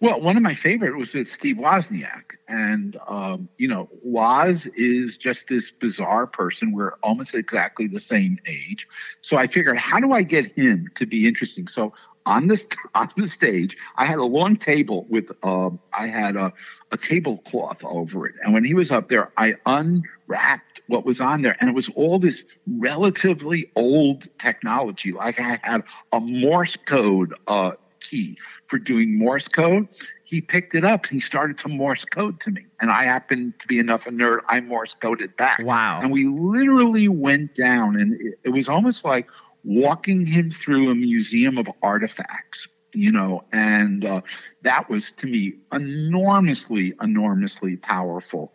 Well, 0.01 0.21
one 0.21 0.37
of 0.37 0.43
my 0.43 0.55
favorite 0.55 0.97
was 0.97 1.15
with 1.15 1.29
Steve 1.29 1.57
Wozniak. 1.57 2.33
And, 2.49 2.97
um, 3.09 3.49
you 3.57 3.69
know, 3.69 3.89
Woz 4.03 4.67
is 4.77 5.17
just 5.17 5.49
this 5.49 5.71
bizarre 5.71 6.27
person. 6.27 6.73
We're 6.73 6.95
almost 7.03 7.35
exactly 7.35 7.87
the 7.87 8.01
same 8.01 8.39
age. 8.47 8.87
So 9.23 9.37
I 9.37 9.47
figured, 9.47 9.79
how 9.79 10.01
do 10.01 10.13
I 10.13 10.23
get 10.23 10.47
him 10.47 10.89
to 10.97 11.07
be 11.07 11.27
interesting? 11.27 11.69
So 11.69 11.95
on 12.27 12.49
this 12.49 12.67
on 12.95 13.11
the 13.17 13.29
stage, 13.29 13.77
I 13.97 14.07
had 14.07 14.19
a 14.19 14.25
long 14.25 14.57
table 14.57 15.07
with 15.09 15.31
uh, 15.43 15.71
I 15.93 16.07
had 16.09 16.37
a, 16.37 16.53
a 16.95 16.97
tablecloth 16.97 17.85
over 17.85 18.27
it, 18.27 18.37
and 18.43 18.55
when 18.55 18.65
he 18.65 18.73
was 18.73 18.93
up 18.93 19.09
there, 19.09 19.33
I 19.37 19.55
unwrapped 19.67 20.81
what 20.87 21.05
was 21.05 21.21
on 21.21 21.43
there, 21.43 21.57
and 21.61 21.69
it 21.69 21.75
was 21.75 21.89
all 21.91 22.19
this 22.19 22.45
relatively 22.79 23.71
old 23.75 24.29
technology. 24.39 25.11
Like 25.13 25.41
I 25.41 25.59
had 25.63 25.83
a 26.13 26.21
Morse 26.21 26.77
code 26.77 27.35
uh, 27.49 27.73
key 28.01 28.39
for 28.69 28.79
doing 28.79 29.19
Morse 29.19 29.49
code. 29.49 29.89
He 30.23 30.41
picked 30.41 30.75
it 30.75 30.85
up 30.85 31.05
and 31.05 31.13
he 31.13 31.21
started 31.21 31.59
to 31.59 31.69
Morse 31.69 32.05
code 32.05 32.39
to 32.41 32.53
me, 32.53 32.65
and 32.81 32.91
I 32.91 33.05
happened 33.05 33.55
to 33.59 33.67
be 33.67 33.81
enough 33.81 34.07
a 34.07 34.11
nerd. 34.11 34.41
I 34.49 34.61
Morse 34.61 34.95
coded 34.95 35.37
back. 35.37 35.59
Wow! 35.63 36.01
And 36.01 36.13
we 36.13 36.27
literally 36.27 37.09
went 37.09 37.57
down, 37.57 37.97
and 37.97 38.21
it, 38.21 38.39
it 38.45 38.51
was 38.51 38.69
almost 38.69 39.05
like 39.05 39.27
walking 39.65 40.27
him 40.27 40.51
through 40.51 40.91
a 40.91 40.95
museum 40.95 41.59
of 41.59 41.69
artifacts 41.83 42.69
you 42.95 43.13
know 43.13 43.45
and 43.53 44.05
uh, 44.05 44.21
that 44.63 44.89
was 44.89 45.13
to 45.13 45.27
me 45.27 45.55
enormously 45.73 46.95
enormously 47.03 47.77
powerful. 47.77 48.53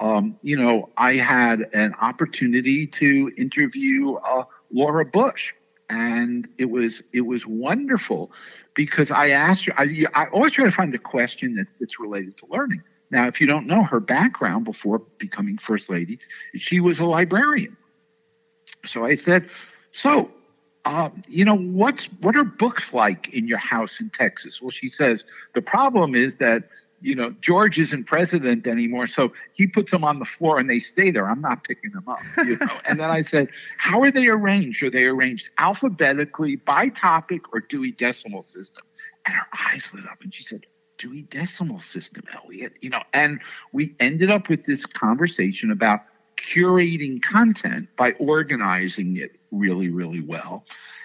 Um, 0.00 0.38
you 0.42 0.56
know 0.56 0.88
i 0.96 1.14
had 1.14 1.68
an 1.74 1.94
opportunity 2.00 2.86
to 2.88 3.30
interview 3.36 4.14
uh, 4.14 4.44
laura 4.72 5.04
bush 5.04 5.52
and 5.90 6.48
it 6.58 6.64
was 6.70 7.02
it 7.12 7.20
was 7.20 7.46
wonderful 7.46 8.32
because 8.74 9.10
i 9.12 9.28
asked 9.28 9.66
her 9.66 9.74
I, 9.78 10.06
I 10.14 10.26
always 10.28 10.52
try 10.52 10.64
to 10.64 10.72
find 10.72 10.92
a 10.94 10.98
question 10.98 11.54
that's, 11.54 11.72
that's 11.78 12.00
related 12.00 12.36
to 12.38 12.46
learning. 12.46 12.82
Now 13.10 13.26
if 13.28 13.40
you 13.40 13.46
don't 13.46 13.66
know 13.66 13.84
her 13.84 14.00
background 14.00 14.64
before 14.64 15.00
becoming 15.18 15.58
first 15.58 15.90
lady 15.90 16.18
she 16.56 16.80
was 16.80 16.98
a 16.98 17.04
librarian. 17.04 17.76
So 18.86 19.04
i 19.04 19.14
said 19.14 19.48
so 19.92 20.30
uh, 20.84 21.10
you 21.28 21.44
know, 21.44 21.56
what's 21.56 22.06
what 22.20 22.34
are 22.36 22.44
books 22.44 22.92
like 22.92 23.32
in 23.32 23.46
your 23.46 23.58
house 23.58 24.00
in 24.00 24.10
Texas? 24.10 24.60
Well, 24.60 24.70
she 24.70 24.88
says 24.88 25.24
the 25.54 25.62
problem 25.62 26.14
is 26.14 26.36
that 26.36 26.64
you 27.00 27.14
know 27.14 27.30
George 27.40 27.78
isn't 27.78 28.06
president 28.06 28.66
anymore, 28.66 29.06
so 29.06 29.32
he 29.52 29.66
puts 29.66 29.92
them 29.92 30.02
on 30.02 30.18
the 30.18 30.24
floor 30.24 30.58
and 30.58 30.68
they 30.68 30.80
stay 30.80 31.12
there. 31.12 31.28
I'm 31.28 31.40
not 31.40 31.62
picking 31.62 31.92
them 31.92 32.08
up. 32.08 32.18
You 32.44 32.56
know. 32.56 32.78
and 32.84 32.98
then 32.98 33.10
I 33.10 33.22
said, 33.22 33.48
how 33.78 34.02
are 34.02 34.10
they 34.10 34.26
arranged? 34.26 34.82
Are 34.82 34.90
they 34.90 35.04
arranged 35.04 35.50
alphabetically, 35.58 36.56
by 36.56 36.88
topic, 36.88 37.52
or 37.52 37.60
Dewey 37.60 37.92
Decimal 37.92 38.42
System? 38.42 38.84
And 39.24 39.34
her 39.34 39.46
eyes 39.70 39.92
lit 39.94 40.04
up, 40.10 40.20
and 40.22 40.34
she 40.34 40.42
said, 40.42 40.66
Dewey 40.98 41.22
Decimal 41.22 41.80
System, 41.80 42.24
Elliot. 42.34 42.74
You 42.80 42.90
know, 42.90 43.02
and 43.12 43.40
we 43.72 43.94
ended 44.00 44.30
up 44.30 44.48
with 44.48 44.64
this 44.64 44.84
conversation 44.84 45.70
about 45.70 46.00
curating 46.42 47.22
content 47.22 47.88
by 47.96 48.12
organizing 48.12 49.16
it 49.16 49.38
really, 49.50 49.90
really 49.90 50.20
well. 50.20 50.64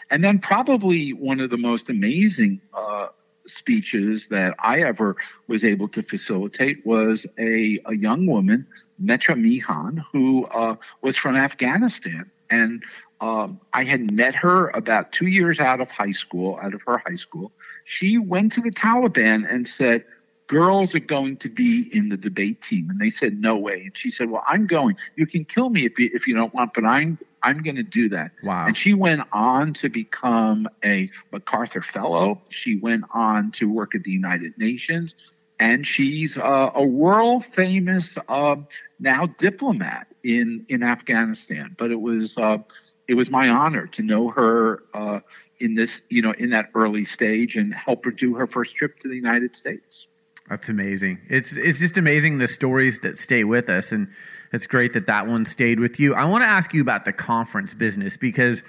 And 0.10 0.24
then, 0.24 0.40
probably 0.40 1.12
one 1.12 1.40
of 1.40 1.50
the 1.50 1.58
most 1.58 1.90
amazing 1.90 2.62
uh, 2.74 3.08
speeches 3.46 4.28
that 4.28 4.56
I 4.60 4.82
ever 4.82 5.16
was 5.48 5.64
able 5.64 5.88
to 5.90 6.04
facilitate 6.04 6.86
was 6.86 7.26
a, 7.38 7.80
a 7.86 7.96
young 7.96 8.26
woman, 8.28 8.68
Metra 9.02 9.36
Mihan, 9.36 10.04
who 10.12 10.46
uh, 10.46 10.76
was 11.02 11.18
from 11.18 11.36
Afghanistan. 11.36 12.30
And 12.50 12.84
um, 13.20 13.60
I 13.74 13.84
had 13.84 14.12
met 14.12 14.36
her 14.36 14.70
about 14.70 15.12
two 15.12 15.28
years 15.28 15.60
out 15.60 15.82
of 15.82 15.90
high 15.90 16.12
school, 16.12 16.58
out 16.62 16.74
of 16.74 16.82
her 16.84 17.00
high 17.00 17.16
school. 17.16 17.52
She 17.84 18.18
went 18.18 18.52
to 18.54 18.62
the 18.62 18.72
Taliban 18.72 19.50
and 19.52 19.68
said, 19.68 20.06
girls 20.48 20.96
are 20.96 21.00
going 21.00 21.38
to 21.38 21.50
be 21.50 21.90
in 21.94 22.10
the 22.10 22.18
debate 22.18 22.62
team. 22.62 22.90
And 22.90 23.00
they 23.00 23.10
said, 23.10 23.40
no 23.40 23.58
way. 23.58 23.82
And 23.82 23.96
she 23.96 24.10
said, 24.10 24.30
well, 24.30 24.44
I'm 24.48 24.66
going. 24.66 24.96
You 25.16 25.28
can 25.28 25.46
kill 25.46 25.70
me 25.70 25.86
if 25.86 26.00
you, 26.00 26.10
if 26.14 26.26
you 26.26 26.34
don't 26.34 26.54
want, 26.54 26.74
but 26.74 26.86
I'm, 26.86 27.20
I'm 27.44 27.62
going 27.62 27.76
to 27.76 27.84
do 27.84 28.10
that. 28.10 28.32
Wow. 28.44 28.66
And 28.66 28.76
she 28.76 28.94
went 28.94 29.22
on 29.34 29.74
to 29.74 29.90
become 29.90 30.68
a 30.84 31.10
MacArthur 31.32 31.82
Fellow. 31.82 32.42
She 32.50 32.78
went 32.78 33.04
on 33.14 33.52
to 33.54 33.70
work 33.70 33.94
at 33.94 34.04
the 34.04 34.12
United 34.12 34.58
Nations. 34.58 35.16
And 35.60 35.86
she's 35.86 36.38
uh, 36.38 36.72
a 36.74 36.84
world 36.84 37.44
famous 37.46 38.18
uh, 38.30 38.56
now 39.00 39.28
diplomat 39.38 40.08
in, 40.24 40.66
in 40.70 40.82
Afghanistan. 40.82 41.76
But 41.78 41.92
it 41.92 42.00
was, 42.00 42.38
uh, 42.38 42.60
it 43.08 43.16
was 43.16 43.30
my 43.30 43.50
honor 43.50 43.88
to 43.88 44.02
know 44.02 44.30
her 44.30 44.84
uh, 44.94 45.20
in 45.60 45.76
this, 45.76 46.04
you 46.10 46.22
know, 46.22 46.34
in 46.38 46.52
that 46.52 46.70
early 46.76 47.04
stage 47.04 47.58
and 47.58 47.74
help 47.74 48.06
her 48.06 48.12
do 48.12 48.36
her 48.36 48.48
first 48.48 48.76
trip 48.76 49.00
to 49.00 49.08
the 49.08 49.16
United 49.16 49.56
States. 49.56 50.08
That's 50.50 50.70
amazing. 50.70 51.20
It's 51.30 51.58
it's 51.58 51.80
just 51.80 51.98
amazing 51.98 52.38
the 52.38 52.48
stories 52.48 53.00
that 53.00 53.18
stay 53.18 53.44
with 53.44 53.70
us, 53.70 53.92
and 53.92 54.10
it's 54.54 54.66
great 54.66 54.94
that 54.94 55.06
that 55.08 55.28
one 55.28 55.46
stayed 55.46 55.80
with 55.80 56.00
you. 56.00 56.14
I 56.16 56.26
want 56.26 56.44
to 56.44 56.48
ask 56.48 56.74
you 56.74 56.82
about 56.82 57.04
the 57.04 57.12
conference 57.12 57.74
business 57.74 58.16
because, 58.16 58.64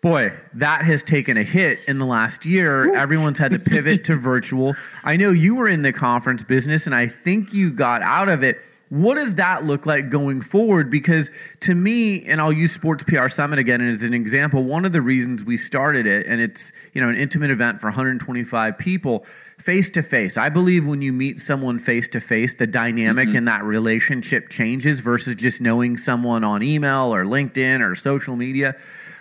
boy, 0.00 0.32
that 0.54 0.82
has 0.82 1.02
taken 1.02 1.36
a 1.36 1.42
hit 1.42 1.80
in 1.88 1.98
the 1.98 2.06
last 2.06 2.46
year. 2.46 2.94
Everyone's 2.94 3.38
had 3.38 3.50
to 3.50 3.58
pivot 3.58 4.04
to 4.04 4.14
virtual. 4.14 4.76
I 5.02 5.16
know 5.16 5.30
you 5.30 5.56
were 5.56 5.68
in 5.68 5.82
the 5.82 5.92
conference 5.92 6.44
business, 6.44 6.86
and 6.86 6.94
I 6.94 7.08
think 7.08 7.52
you 7.52 7.70
got 7.70 8.02
out 8.02 8.28
of 8.28 8.44
it. 8.44 8.58
What 8.90 9.16
does 9.16 9.34
that 9.34 9.64
look 9.64 9.84
like 9.84 10.08
going 10.08 10.40
forward? 10.40 10.90
Because 10.90 11.30
to 11.60 11.74
me, 11.74 12.24
and 12.24 12.40
I'll 12.40 12.52
use 12.52 12.72
Sports 12.72 13.04
PR 13.04 13.28
Summit 13.28 13.58
again 13.58 13.86
as 13.86 14.02
an 14.02 14.14
example, 14.14 14.64
one 14.64 14.86
of 14.86 14.92
the 14.92 15.02
reasons 15.02 15.44
we 15.44 15.58
started 15.58 16.06
it, 16.06 16.26
and 16.26 16.40
it's 16.40 16.72
you 16.94 17.02
know 17.02 17.10
an 17.10 17.16
intimate 17.16 17.50
event 17.50 17.80
for 17.80 17.88
125 17.88 18.78
people, 18.78 19.26
face 19.58 19.90
to 19.90 20.02
face. 20.02 20.38
I 20.38 20.48
believe 20.48 20.86
when 20.86 21.02
you 21.02 21.12
meet 21.12 21.38
someone 21.38 21.78
face 21.78 22.08
to 22.08 22.20
face, 22.20 22.54
the 22.54 22.66
dynamic 22.66 23.28
mm-hmm. 23.28 23.38
in 23.38 23.44
that 23.44 23.62
relationship 23.64 24.48
changes 24.48 25.00
versus 25.00 25.34
just 25.34 25.60
knowing 25.60 25.98
someone 25.98 26.42
on 26.42 26.62
email 26.62 27.14
or 27.14 27.24
LinkedIn 27.24 27.86
or 27.86 27.94
social 27.94 28.36
media. 28.36 28.74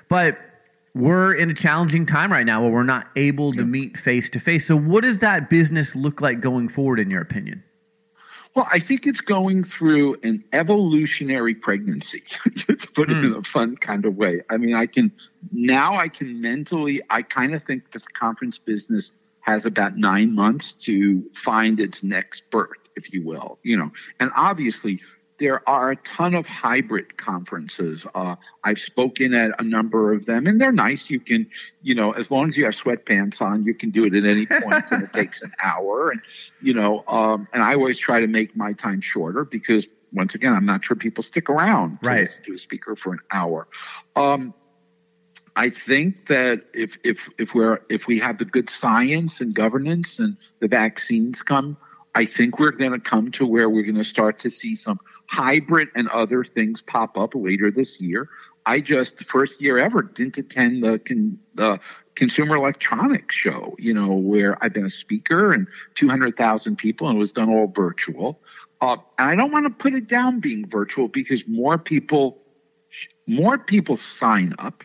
But 0.08 0.38
we're 0.95 1.34
in 1.34 1.49
a 1.49 1.53
challenging 1.53 2.06
time 2.06 2.32
right 2.32 2.45
now 2.45 2.63
where 2.63 2.71
we're 2.71 2.84
not 2.84 3.08
able 3.15 3.51
to 3.53 3.63
meet 3.65 3.97
face 3.97 4.30
to 4.32 4.39
face. 4.39 4.65
So, 4.65 4.77
what 4.77 5.03
does 5.03 5.19
that 5.19 5.49
business 5.49 5.95
look 5.95 6.21
like 6.21 6.39
going 6.39 6.69
forward, 6.69 6.99
in 6.99 7.10
your 7.10 7.21
opinion? 7.21 7.63
Well, 8.58 8.67
I 8.72 8.80
think 8.80 9.06
it's 9.06 9.22
going 9.22 9.65
through 9.65 10.17
an 10.24 10.43
evolutionary 10.52 11.54
pregnancy, 11.54 12.22
to 12.56 12.88
put 12.96 13.12
it 13.12 13.17
mm. 13.17 13.26
in 13.26 13.34
a 13.36 13.43
fun 13.43 13.76
kind 13.76 14.04
of 14.04 14.15
way. 14.15 14.41
I 14.50 14.58
mean, 14.58 14.74
I 14.74 14.88
can 14.88 15.12
now 15.52 15.96
I 15.96 16.08
can 16.08 16.41
mentally, 16.41 17.04
I 17.12 17.22
kind 17.22 17.54
of 17.54 17.63
think 17.65 17.91
that 17.91 18.02
the 18.02 18.10
conference 18.20 18.58
business 18.58 19.12
has 19.41 19.67
about 19.67 19.96
nine 19.96 20.34
months 20.34 20.74
to 20.86 21.24
find 21.36 21.80
its 21.80 22.02
next 22.02 22.50
birth, 22.50 22.80
if 22.96 23.13
you 23.13 23.24
will, 23.24 23.60
you 23.62 23.78
know, 23.78 23.91
and 24.20 24.32
obviously 24.36 25.02
there 25.39 25.67
are 25.69 25.91
a 25.91 25.95
ton 25.97 26.34
of 26.34 26.45
hybrid 26.45 27.17
conferences. 27.17 28.06
Uh, 28.15 28.36
I've 28.63 28.80
spoken 28.80 29.34
at 29.34 29.52
a 29.60 29.63
number 29.63 30.13
of 30.13 30.26
them, 30.26 30.47
and 30.47 30.60
they're 30.60 30.71
nice. 30.71 31.10
You 31.10 31.19
can, 31.19 31.47
you 31.82 31.95
know, 31.95 32.12
as 32.12 32.32
long 32.32 32.47
as 32.47 32.58
you 32.58 32.65
have 32.65 32.73
sweatpants 32.73 33.41
on, 33.41 33.63
you 33.63 33.73
can 33.73 33.91
do 33.91 34.06
it 34.06 34.15
at 34.15 34.26
any 34.26 34.45
point, 34.63 34.91
and 34.91 35.04
it 35.04 35.13
takes 35.13 35.41
an 35.41 35.52
hour. 35.63 36.12
And 36.12 36.21
you 36.62 36.73
know, 36.73 37.04
um, 37.08 37.47
and 37.54 37.62
I 37.62 37.76
always 37.76 38.00
try 38.00 38.19
to 38.19 38.28
make 38.28 38.56
my 38.56 38.73
time 38.73 39.02
shorter 39.02 39.45
because, 39.45 39.88
once 40.12 40.34
again, 40.34 40.54
I'm 40.54 40.65
not 40.65 40.84
sure 40.84 40.95
people 40.95 41.23
stick 41.23 41.50
around 41.50 42.00
to 42.02 42.10
right. 42.10 42.21
listen 42.21 42.43
to 42.45 42.54
a 42.54 42.58
speaker 42.58 42.95
for 42.95 43.13
an 43.13 43.19
hour. 43.32 43.67
Um, 44.15 44.54
I 45.56 45.71
think 45.71 46.28
that 46.28 46.65
if 46.73 46.97
if 47.04 47.30
if 47.38 47.54
we're 47.54 47.80
if 47.89 48.08
we 48.08 48.19
have 48.19 48.38
the 48.38 48.45
good 48.45 48.69
science 48.69 49.41
and 49.41 49.54
governance 49.54 50.19
and 50.19 50.38
the 50.60 50.67
vaccines 50.67 51.41
come 51.41 51.78
I 52.17 52.25
think 52.25 52.58
we're 52.58 52.71
going 52.71 52.93
to 52.93 52.99
come 52.99 53.30
to 53.34 53.45
where 53.45 53.69
we're 53.69 53.84
going 53.84 53.93
to 53.93 54.03
start 54.03 54.39
to 54.39 54.49
see 54.49 54.73
some 54.73 54.99
hybrid 55.27 55.89
and 55.93 56.10
other 56.10 56.43
things 56.43 56.82
pop 56.82 57.15
up 57.15 57.36
later 57.36 57.69
this 57.69 58.01
year. 58.01 58.27
I 58.65 58.80
just 58.80 59.23
first 59.25 59.62
year 59.62 59.77
ever 59.77 60.01
didn't 60.01 60.36
attend 60.39 60.84
the 60.84 60.97
con, 60.97 61.38
the 61.53 61.80
Consumer 62.15 62.56
Electronics 62.56 63.36
Show, 63.36 63.75
you 63.77 63.93
know, 63.93 64.13
where 64.13 64.58
I've 64.63 64.73
been 64.73 64.86
a 64.86 64.89
speaker 64.89 65.51
and 65.51 65.67
200,000 65.93 66.75
people 66.75 67.08
and 67.08 67.17
it 67.17 67.19
was 67.19 67.34
done 67.34 67.49
all 67.49 67.67
virtual. 67.67 68.41
Uh, 68.82 68.97
and 69.19 69.30
I 69.30 69.36
don't 69.36 69.51
want 69.51 69.67
to 69.67 69.84
put 69.84 69.93
it 69.93 70.08
down 70.08 70.39
being 70.39 70.67
virtual 70.67 71.08
because 71.08 71.47
more 71.47 71.77
people 71.77 72.41
more 73.27 73.60
people 73.60 73.95
sign 73.95 74.56
up. 74.58 74.84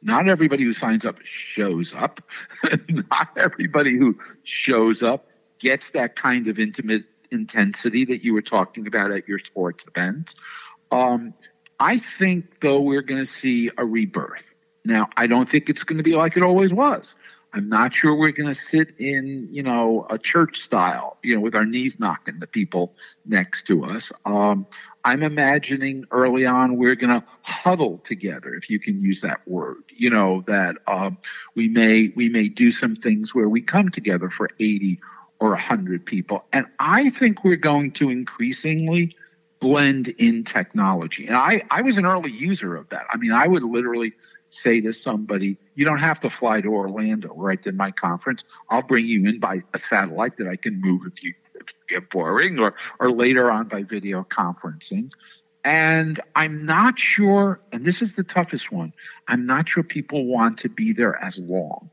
Not 0.00 0.26
everybody 0.26 0.64
who 0.64 0.72
signs 0.72 1.04
up 1.04 1.18
shows 1.22 1.92
up. 1.94 2.22
Not 2.88 3.28
everybody 3.36 3.98
who 3.98 4.16
shows 4.42 5.02
up 5.02 5.26
gets 5.58 5.90
that 5.90 6.16
kind 6.16 6.48
of 6.48 6.58
intimate 6.58 7.04
intensity 7.30 8.04
that 8.06 8.24
you 8.24 8.32
were 8.32 8.42
talking 8.42 8.86
about 8.86 9.10
at 9.10 9.28
your 9.28 9.38
sports 9.38 9.84
events. 9.88 10.34
Um, 10.90 11.34
I 11.78 12.00
think, 12.18 12.60
though, 12.60 12.80
we're 12.80 13.02
going 13.02 13.20
to 13.20 13.26
see 13.26 13.70
a 13.76 13.84
rebirth. 13.84 14.54
Now, 14.84 15.08
I 15.16 15.26
don't 15.26 15.48
think 15.48 15.68
it's 15.68 15.82
going 15.82 15.98
to 15.98 16.04
be 16.04 16.14
like 16.14 16.36
it 16.36 16.42
always 16.42 16.72
was. 16.72 17.14
I'm 17.52 17.68
not 17.68 17.94
sure 17.94 18.14
we're 18.14 18.32
going 18.32 18.48
to 18.48 18.54
sit 18.54 18.92
in, 18.98 19.48
you 19.50 19.62
know, 19.62 20.06
a 20.10 20.18
church 20.18 20.60
style, 20.60 21.16
you 21.22 21.34
know, 21.34 21.40
with 21.40 21.54
our 21.54 21.64
knees 21.64 21.98
knocking 21.98 22.38
the 22.38 22.46
people 22.46 22.94
next 23.24 23.66
to 23.68 23.84
us. 23.84 24.12
Um, 24.26 24.66
I'm 25.04 25.22
imagining 25.22 26.04
early 26.10 26.44
on 26.44 26.76
we're 26.76 26.96
going 26.96 27.20
to 27.20 27.26
huddle 27.42 27.98
together, 27.98 28.54
if 28.54 28.68
you 28.68 28.78
can 28.78 29.00
use 29.00 29.22
that 29.22 29.40
word. 29.46 29.84
You 29.88 30.10
know 30.10 30.44
that 30.46 30.76
um, 30.86 31.16
we 31.54 31.68
may 31.68 32.12
we 32.14 32.28
may 32.28 32.48
do 32.48 32.70
some 32.70 32.94
things 32.94 33.34
where 33.34 33.48
we 33.48 33.62
come 33.62 33.90
together 33.90 34.28
for 34.28 34.50
80 34.60 34.98
or 35.38 35.50
100 35.50 36.06
people. 36.06 36.44
And 36.52 36.66
I 36.78 37.10
think 37.10 37.44
we're 37.44 37.56
going 37.56 37.92
to 37.92 38.10
increasingly 38.10 39.12
blend 39.60 40.08
in 40.08 40.44
technology. 40.44 41.26
And 41.26 41.36
I, 41.36 41.62
I 41.70 41.82
was 41.82 41.98
an 41.98 42.06
early 42.06 42.30
user 42.30 42.76
of 42.76 42.88
that. 42.90 43.06
I 43.10 43.16
mean, 43.16 43.32
I 43.32 43.46
would 43.46 43.62
literally 43.62 44.12
say 44.50 44.80
to 44.82 44.92
somebody, 44.92 45.56
you 45.74 45.84
don't 45.84 45.98
have 45.98 46.20
to 46.20 46.30
fly 46.30 46.60
to 46.60 46.68
Orlando 46.68 47.28
where 47.28 47.50
I 47.50 47.56
did 47.56 47.76
my 47.76 47.90
conference. 47.90 48.44
I'll 48.70 48.82
bring 48.82 49.06
you 49.06 49.26
in 49.26 49.40
by 49.40 49.60
a 49.72 49.78
satellite 49.78 50.36
that 50.38 50.48
I 50.48 50.56
can 50.56 50.80
move 50.80 51.02
if 51.06 51.22
you 51.22 51.34
get 51.88 52.10
boring 52.10 52.58
or, 52.58 52.74
or 53.00 53.10
later 53.10 53.50
on 53.50 53.68
by 53.68 53.82
video 53.82 54.24
conferencing. 54.24 55.10
And 55.64 56.20
I'm 56.36 56.64
not 56.64 56.98
sure, 56.98 57.60
and 57.72 57.84
this 57.84 58.00
is 58.00 58.14
the 58.14 58.22
toughest 58.22 58.70
one, 58.70 58.92
I'm 59.26 59.46
not 59.46 59.68
sure 59.68 59.82
people 59.82 60.26
want 60.26 60.58
to 60.58 60.68
be 60.68 60.92
there 60.92 61.20
as 61.20 61.38
long 61.38 61.90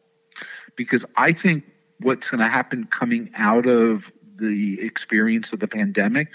because 0.75 1.05
I 1.15 1.33
think 1.33 1.63
what's 2.03 2.29
going 2.29 2.39
to 2.39 2.47
happen 2.47 2.85
coming 2.85 3.29
out 3.35 3.65
of 3.65 4.11
the 4.37 4.79
experience 4.81 5.53
of 5.53 5.59
the 5.59 5.67
pandemic 5.67 6.27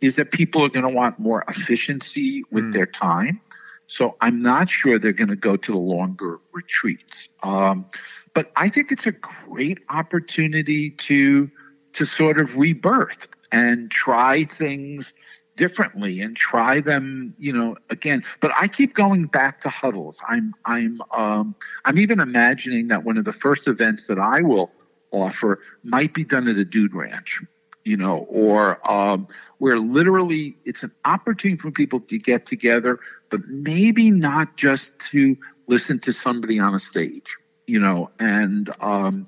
is 0.00 0.16
that 0.16 0.32
people 0.32 0.62
are 0.62 0.68
going 0.68 0.86
to 0.86 0.94
want 0.94 1.18
more 1.18 1.44
efficiency 1.48 2.42
with 2.50 2.64
mm. 2.64 2.72
their 2.72 2.86
time. 2.86 3.40
So 3.86 4.16
I'm 4.20 4.42
not 4.42 4.68
sure 4.68 4.98
they're 4.98 5.12
going 5.12 5.28
to 5.28 5.36
go 5.36 5.56
to 5.56 5.72
the 5.72 5.78
longer 5.78 6.40
retreats. 6.52 7.28
Um, 7.42 7.86
but 8.34 8.50
I 8.56 8.68
think 8.68 8.90
it's 8.90 9.06
a 9.06 9.12
great 9.12 9.80
opportunity 9.90 10.90
to 10.90 11.50
to 11.92 12.04
sort 12.04 12.40
of 12.40 12.56
rebirth 12.56 13.28
and 13.52 13.88
try 13.88 14.44
things 14.44 15.14
differently 15.56 16.20
and 16.20 16.36
try 16.36 16.80
them, 16.80 17.34
you 17.38 17.52
know, 17.52 17.76
again. 17.90 18.24
But 18.40 18.50
I 18.58 18.66
keep 18.66 18.94
going 18.94 19.26
back 19.26 19.60
to 19.60 19.68
huddles. 19.68 20.20
I'm 20.28 20.54
I'm 20.64 21.00
um, 21.12 21.54
I'm 21.84 21.98
even 21.98 22.20
imagining 22.20 22.88
that 22.88 23.04
one 23.04 23.16
of 23.16 23.24
the 23.24 23.32
first 23.32 23.68
events 23.68 24.08
that 24.08 24.18
I 24.18 24.42
will 24.42 24.72
offer 25.22 25.60
might 25.82 26.12
be 26.14 26.24
done 26.24 26.48
at 26.48 26.56
a 26.56 26.64
dude 26.64 26.94
ranch. 26.94 27.40
you 27.84 27.96
know, 27.96 28.26
or 28.28 28.78
um, 28.90 29.28
where 29.58 29.78
literally 29.78 30.56
it's 30.64 30.82
an 30.82 30.92
opportunity 31.04 31.60
for 31.60 31.70
people 31.70 32.00
to 32.00 32.18
get 32.18 32.46
together, 32.46 32.98
but 33.30 33.40
maybe 33.46 34.10
not 34.10 34.56
just 34.56 34.98
to 34.98 35.36
listen 35.66 35.98
to 36.00 36.12
somebody 36.12 36.58
on 36.58 36.74
a 36.74 36.78
stage, 36.78 37.36
you 37.66 37.78
know, 37.78 38.10
and 38.18 38.70
um, 38.80 39.26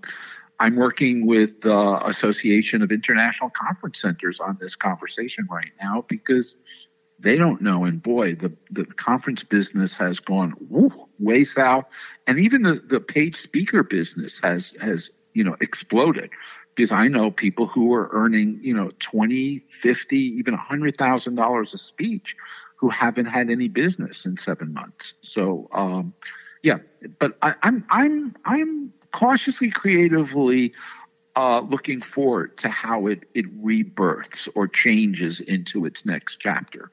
I'm 0.59 0.77
working 0.77 1.27
with 1.27 1.61
the 1.61 2.01
Association 2.07 2.83
of 2.83 2.91
International 2.91 3.51
Conference 3.51 4.01
Centers 4.01 4.41
on 4.41 4.57
this 4.59 4.75
conversation 4.75 5.47
right 5.51 5.73
now 5.83 6.05
because 6.09 6.57
they 7.19 7.37
don't 7.37 7.61
know. 7.61 7.85
And 7.85 8.03
boy, 8.03 8.35
the, 8.35 8.55
the 8.71 8.87
conference 8.87 9.45
business 9.45 9.97
has 9.97 10.21
gone 10.21 10.55
woo, 10.69 10.91
way 11.19 11.45
south. 11.45 11.85
And 12.27 12.39
even 12.39 12.63
the, 12.63 12.75
the 12.75 13.01
paid 13.01 13.35
speaker 13.37 13.83
business 13.83 14.41
has, 14.43 14.77
has, 14.81 15.11
you 15.37 15.45
know, 15.45 15.55
exploded 15.61 16.31
because 16.75 16.93
I 16.93 17.09
know 17.09 17.31
people 17.31 17.67
who 17.67 17.93
are 17.93 18.09
earning, 18.13 18.59
you 18.63 18.75
know, 18.75 18.91
20, 19.01 19.59
50, 19.59 20.17
even 20.17 20.55
a 20.55 20.57
hundred 20.57 20.97
thousand 20.97 21.35
dollars 21.35 21.75
a 21.75 21.79
speech 21.79 22.35
who 22.77 22.89
haven't 22.89 23.27
had 23.27 23.51
any 23.51 23.69
business 23.69 24.25
in 24.25 24.39
seven 24.39 24.73
months. 24.73 25.15
So, 25.21 25.69
um, 25.73 26.15
yeah, 26.63 26.79
but 27.19 27.37
I, 27.43 27.55
I'm, 27.63 27.85
I'm, 27.91 28.35
I'm 28.47 28.93
cautiously 29.13 29.71
creatively 29.71 30.73
uh, 31.37 31.61
looking 31.61 32.01
forward 32.01 32.57
to 32.59 32.71
how 32.71 33.07
it, 33.07 33.25
it 33.35 33.45
rebirths 33.61 34.49
or 34.55 34.67
changes 34.67 35.41
into 35.43 35.85
its 35.85 36.07
next 36.07 36.37
chapter. 36.37 36.91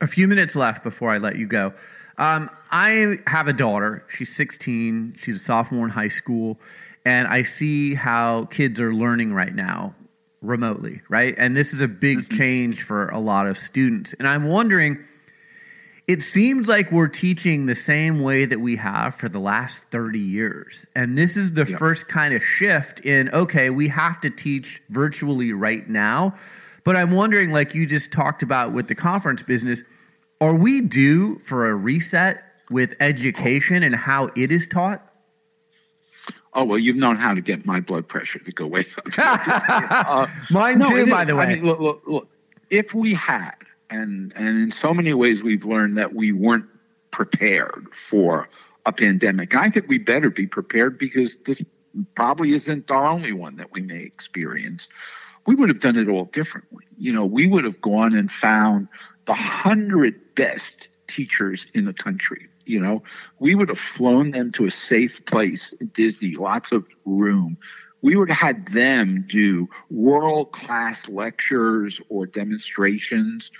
A 0.00 0.08
few 0.08 0.26
minutes 0.26 0.56
left 0.56 0.82
before 0.82 1.10
I 1.10 1.18
let 1.18 1.36
you 1.36 1.46
go. 1.46 1.72
Um, 2.18 2.50
I 2.70 3.18
have 3.26 3.48
a 3.48 3.52
daughter. 3.52 4.04
She's 4.08 4.34
16. 4.34 5.16
She's 5.18 5.36
a 5.36 5.38
sophomore 5.38 5.84
in 5.84 5.90
high 5.90 6.08
school. 6.08 6.58
And 7.04 7.28
I 7.28 7.42
see 7.42 7.94
how 7.94 8.46
kids 8.46 8.80
are 8.80 8.92
learning 8.92 9.32
right 9.32 9.54
now 9.54 9.94
remotely, 10.42 11.02
right? 11.08 11.34
And 11.38 11.56
this 11.56 11.72
is 11.72 11.80
a 11.80 11.88
big 11.88 12.18
mm-hmm. 12.18 12.36
change 12.36 12.82
for 12.82 13.08
a 13.08 13.18
lot 13.18 13.46
of 13.46 13.58
students. 13.58 14.12
And 14.14 14.26
I'm 14.26 14.48
wondering 14.48 15.04
it 16.06 16.22
seems 16.22 16.68
like 16.68 16.92
we're 16.92 17.08
teaching 17.08 17.66
the 17.66 17.74
same 17.74 18.22
way 18.22 18.44
that 18.44 18.60
we 18.60 18.76
have 18.76 19.16
for 19.16 19.28
the 19.28 19.40
last 19.40 19.84
30 19.90 20.20
years. 20.20 20.86
And 20.94 21.18
this 21.18 21.36
is 21.36 21.54
the 21.54 21.66
yep. 21.68 21.80
first 21.80 22.06
kind 22.06 22.32
of 22.32 22.42
shift 22.42 23.00
in 23.00 23.28
okay, 23.30 23.70
we 23.70 23.88
have 23.88 24.20
to 24.20 24.30
teach 24.30 24.80
virtually 24.88 25.52
right 25.52 25.88
now. 25.88 26.36
But 26.84 26.94
I'm 26.94 27.10
wondering, 27.10 27.50
like 27.50 27.74
you 27.74 27.86
just 27.86 28.12
talked 28.12 28.44
about 28.44 28.72
with 28.72 28.86
the 28.86 28.94
conference 28.94 29.42
business, 29.42 29.82
are 30.40 30.54
we 30.54 30.80
due 30.80 31.38
for 31.38 31.68
a 31.68 31.74
reset 31.74 32.42
with 32.70 32.94
education 33.00 33.82
and 33.82 33.94
how 33.94 34.30
it 34.36 34.52
is 34.52 34.66
taught? 34.66 35.02
Oh 36.52 36.64
well, 36.64 36.78
you've 36.78 36.96
known 36.96 37.16
how 37.16 37.34
to 37.34 37.40
get 37.40 37.66
my 37.66 37.80
blood 37.80 38.08
pressure 38.08 38.38
to 38.38 38.52
go 38.52 38.66
way 38.66 38.86
up. 38.96 39.18
uh, 39.18 40.26
Mine 40.50 40.78
no, 40.78 40.86
too, 40.86 41.06
by 41.10 41.22
is. 41.22 41.28
the 41.28 41.36
way. 41.36 41.44
I 41.44 41.54
mean, 41.54 41.64
look, 41.64 41.80
look, 41.80 42.02
look, 42.06 42.28
if 42.70 42.94
we 42.94 43.14
had 43.14 43.54
and 43.90 44.32
and 44.36 44.48
in 44.58 44.70
so 44.70 44.92
many 44.94 45.12
ways 45.14 45.42
we've 45.42 45.64
learned 45.64 45.98
that 45.98 46.14
we 46.14 46.32
weren't 46.32 46.66
prepared 47.10 47.86
for 48.08 48.48
a 48.84 48.92
pandemic. 48.92 49.54
I 49.56 49.68
think 49.68 49.88
we 49.88 49.98
better 49.98 50.30
be 50.30 50.46
prepared 50.46 50.98
because 50.98 51.38
this 51.46 51.62
probably 52.14 52.52
isn't 52.52 52.86
the 52.86 52.94
only 52.94 53.32
one 53.32 53.56
that 53.56 53.72
we 53.72 53.80
may 53.80 53.98
experience. 53.98 54.88
We 55.46 55.54
would 55.54 55.68
have 55.68 55.80
done 55.80 55.96
it 55.96 56.08
all 56.08 56.26
differently. 56.26 56.84
You 56.98 57.12
know, 57.12 57.24
we 57.24 57.46
would 57.46 57.64
have 57.64 57.80
gone 57.80 58.14
and 58.14 58.30
found 58.30 58.88
the 59.26 59.34
hundred 59.34 60.34
best 60.34 60.88
teachers 61.06 61.66
in 61.74 61.84
the 61.84 61.94
country. 61.94 62.48
You 62.64 62.80
know, 62.80 63.02
we 63.38 63.54
would 63.54 63.68
have 63.68 63.78
flown 63.78 64.32
them 64.32 64.50
to 64.52 64.66
a 64.66 64.70
safe 64.70 65.24
place 65.24 65.72
Disney, 65.92 66.34
lots 66.34 66.72
of 66.72 66.86
room 67.04 67.58
we 68.02 68.14
would 68.14 68.28
have 68.28 68.38
had 68.38 68.68
them 68.68 69.24
do 69.26 69.68
world 69.90 70.52
class 70.52 71.08
lectures 71.08 72.00
or 72.08 72.26
demonstrations 72.26 73.50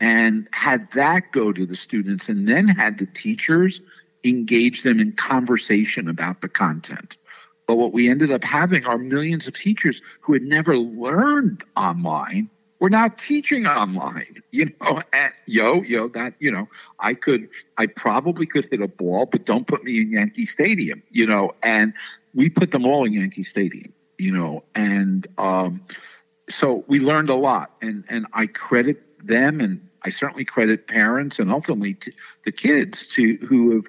and 0.00 0.48
had 0.52 0.88
that 0.92 1.32
go 1.32 1.52
to 1.52 1.66
the 1.66 1.74
students 1.74 2.28
and 2.28 2.48
then 2.48 2.68
had 2.68 2.98
the 2.98 3.06
teachers 3.06 3.80
engage 4.24 4.82
them 4.82 5.00
in 5.00 5.12
conversation 5.12 6.08
about 6.08 6.40
the 6.40 6.48
content. 6.48 7.18
But 7.66 7.76
what 7.76 7.92
we 7.92 8.08
ended 8.08 8.30
up 8.30 8.44
having 8.44 8.86
are 8.86 8.98
millions 8.98 9.48
of 9.48 9.54
teachers 9.54 10.00
who 10.20 10.32
had 10.32 10.42
never 10.42 10.76
learned 10.76 11.64
online 11.76 12.50
were 12.80 12.90
now 12.90 13.08
teaching 13.08 13.66
online. 13.66 14.42
You 14.50 14.72
know, 14.80 15.02
at, 15.12 15.32
yo, 15.46 15.82
yo, 15.82 16.08
that, 16.08 16.34
you 16.38 16.50
know, 16.50 16.68
I 17.00 17.14
could, 17.14 17.48
I 17.76 17.86
probably 17.86 18.46
could 18.46 18.68
hit 18.70 18.80
a 18.80 18.88
ball, 18.88 19.26
but 19.26 19.44
don't 19.44 19.66
put 19.66 19.84
me 19.84 20.00
in 20.00 20.10
Yankee 20.10 20.46
Stadium, 20.46 21.02
you 21.10 21.26
know, 21.26 21.54
and 21.62 21.92
we 22.34 22.48
put 22.50 22.70
them 22.70 22.86
all 22.86 23.04
in 23.04 23.12
Yankee 23.12 23.42
Stadium, 23.42 23.92
you 24.18 24.32
know, 24.32 24.64
and 24.74 25.26
um, 25.38 25.82
so 26.48 26.84
we 26.86 27.00
learned 27.00 27.30
a 27.30 27.34
lot. 27.34 27.72
And, 27.82 28.04
and 28.08 28.26
I 28.32 28.46
credit 28.46 29.02
them 29.26 29.60
and 29.60 29.80
I 30.02 30.10
certainly 30.10 30.44
credit 30.44 30.86
parents 30.86 31.38
and 31.38 31.50
ultimately 31.50 31.94
t- 31.94 32.12
the 32.44 32.52
kids 32.52 33.06
to 33.08 33.36
who 33.46 33.74
have 33.74 33.84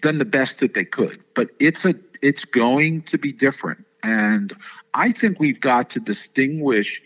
done 0.00 0.18
the 0.18 0.24
best 0.24 0.60
that 0.60 0.74
they 0.74 0.84
could. 0.84 1.22
But 1.34 1.50
it's 1.58 1.84
a 1.84 1.94
it's 2.20 2.44
going 2.44 3.02
to 3.02 3.18
be 3.18 3.32
different, 3.32 3.84
and 4.02 4.52
I 4.94 5.12
think 5.12 5.38
we've 5.38 5.60
got 5.60 5.90
to 5.90 6.00
distinguish, 6.00 7.00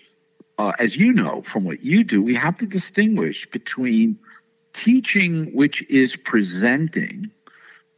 uh, 0.62 0.72
as 0.79 0.96
you 0.96 1.12
know 1.12 1.42
from 1.42 1.64
what 1.64 1.83
you 1.83 2.05
do, 2.05 2.22
we 2.22 2.37
have 2.37 2.57
to 2.57 2.66
distinguish 2.66 3.51
between 3.51 4.16
teaching, 4.72 5.53
which 5.53 5.83
is 5.90 6.14
presenting, 6.14 7.31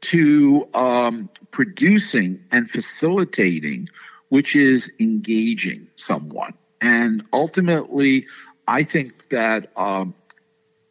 to 0.00 0.66
um, 0.72 1.28
producing 1.50 2.42
and 2.52 2.70
facilitating, 2.70 3.88
which 4.30 4.56
is 4.56 4.90
engaging 4.98 5.86
someone. 5.96 6.54
And 6.80 7.22
ultimately, 7.34 8.26
I 8.66 8.82
think 8.82 9.28
that 9.28 9.70
um, 9.76 10.14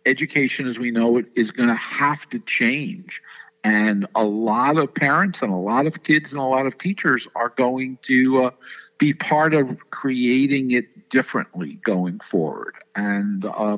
education 0.06 0.68
as 0.68 0.78
we 0.78 0.92
know 0.92 1.18
it 1.18 1.26
is 1.36 1.50
going 1.50 1.70
to 1.70 1.76
have 1.76 2.30
to 2.30 2.40
change. 2.40 3.22
And 3.64 4.06
a 4.14 4.24
lot 4.24 4.78
of 4.78 4.94
parents 4.94 5.42
and 5.42 5.52
a 5.52 5.64
lot 5.72 5.88
of 5.88 6.04
kids 6.04 6.34
and 6.34 6.42
a 6.42 6.46
lot 6.46 6.68
of 6.68 6.78
teachers 6.78 7.28
are 7.36 7.50
going 7.50 7.98
to 8.04 8.44
uh, 8.44 8.52
be 8.98 9.14
part 9.14 9.54
of 9.54 9.68
creating 9.90 10.72
it 10.72 11.10
differently 11.10 11.80
going 11.84 12.20
forward. 12.20 12.76
And 12.96 13.46
uh, 13.46 13.78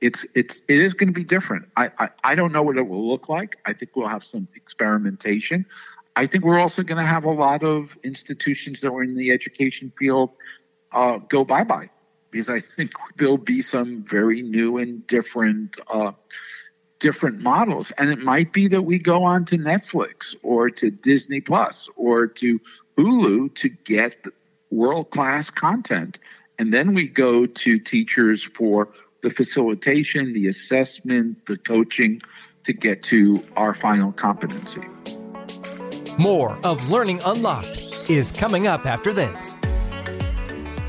it's 0.00 0.26
it's 0.34 0.62
it 0.68 0.78
is 0.80 0.94
going 0.94 1.08
to 1.08 1.14
be 1.14 1.24
different. 1.24 1.68
I, 1.76 1.90
I 1.98 2.08
I 2.22 2.34
don't 2.34 2.52
know 2.52 2.62
what 2.62 2.76
it 2.76 2.86
will 2.86 3.08
look 3.08 3.28
like. 3.28 3.56
I 3.66 3.72
think 3.72 3.96
we'll 3.96 4.08
have 4.08 4.24
some 4.24 4.48
experimentation. 4.54 5.66
I 6.16 6.26
think 6.26 6.44
we're 6.44 6.60
also 6.60 6.82
going 6.82 6.98
to 6.98 7.06
have 7.06 7.24
a 7.24 7.30
lot 7.30 7.64
of 7.64 7.96
institutions 8.04 8.80
that 8.82 8.92
were 8.92 9.02
in 9.02 9.16
the 9.16 9.32
education 9.32 9.92
field 9.98 10.30
uh, 10.92 11.18
go 11.18 11.44
bye 11.44 11.64
bye 11.64 11.90
because 12.30 12.48
I 12.48 12.60
think 12.76 12.90
there'll 13.16 13.38
be 13.38 13.60
some 13.60 14.04
very 14.08 14.42
new 14.42 14.78
and 14.78 15.06
different 15.06 15.78
uh, 15.88 16.12
different 17.00 17.40
models, 17.40 17.92
and 17.98 18.10
it 18.10 18.18
might 18.18 18.52
be 18.52 18.68
that 18.68 18.82
we 18.82 18.98
go 18.98 19.24
on 19.24 19.44
to 19.46 19.56
Netflix 19.56 20.34
or 20.42 20.70
to 20.70 20.90
Disney 20.90 21.40
Plus 21.40 21.88
or 21.96 22.26
to 22.26 22.60
Hulu 22.96 23.54
to 23.56 23.68
get 23.68 24.14
world 24.74 25.10
class 25.10 25.50
content, 25.50 26.18
and 26.58 26.72
then 26.72 26.94
we 26.94 27.08
go 27.08 27.46
to 27.46 27.78
teachers 27.78 28.42
for 28.42 28.88
the 29.22 29.30
facilitation, 29.30 30.32
the 30.32 30.48
assessment, 30.48 31.46
the 31.46 31.56
coaching 31.56 32.20
to 32.64 32.72
get 32.72 33.02
to 33.02 33.44
our 33.56 33.74
final 33.74 34.12
competency. 34.12 34.82
More 36.18 36.58
of 36.64 36.90
Learning 36.90 37.20
Unlocked 37.24 38.10
is 38.10 38.30
coming 38.30 38.66
up 38.66 38.86
after 38.86 39.12
this. 39.12 39.56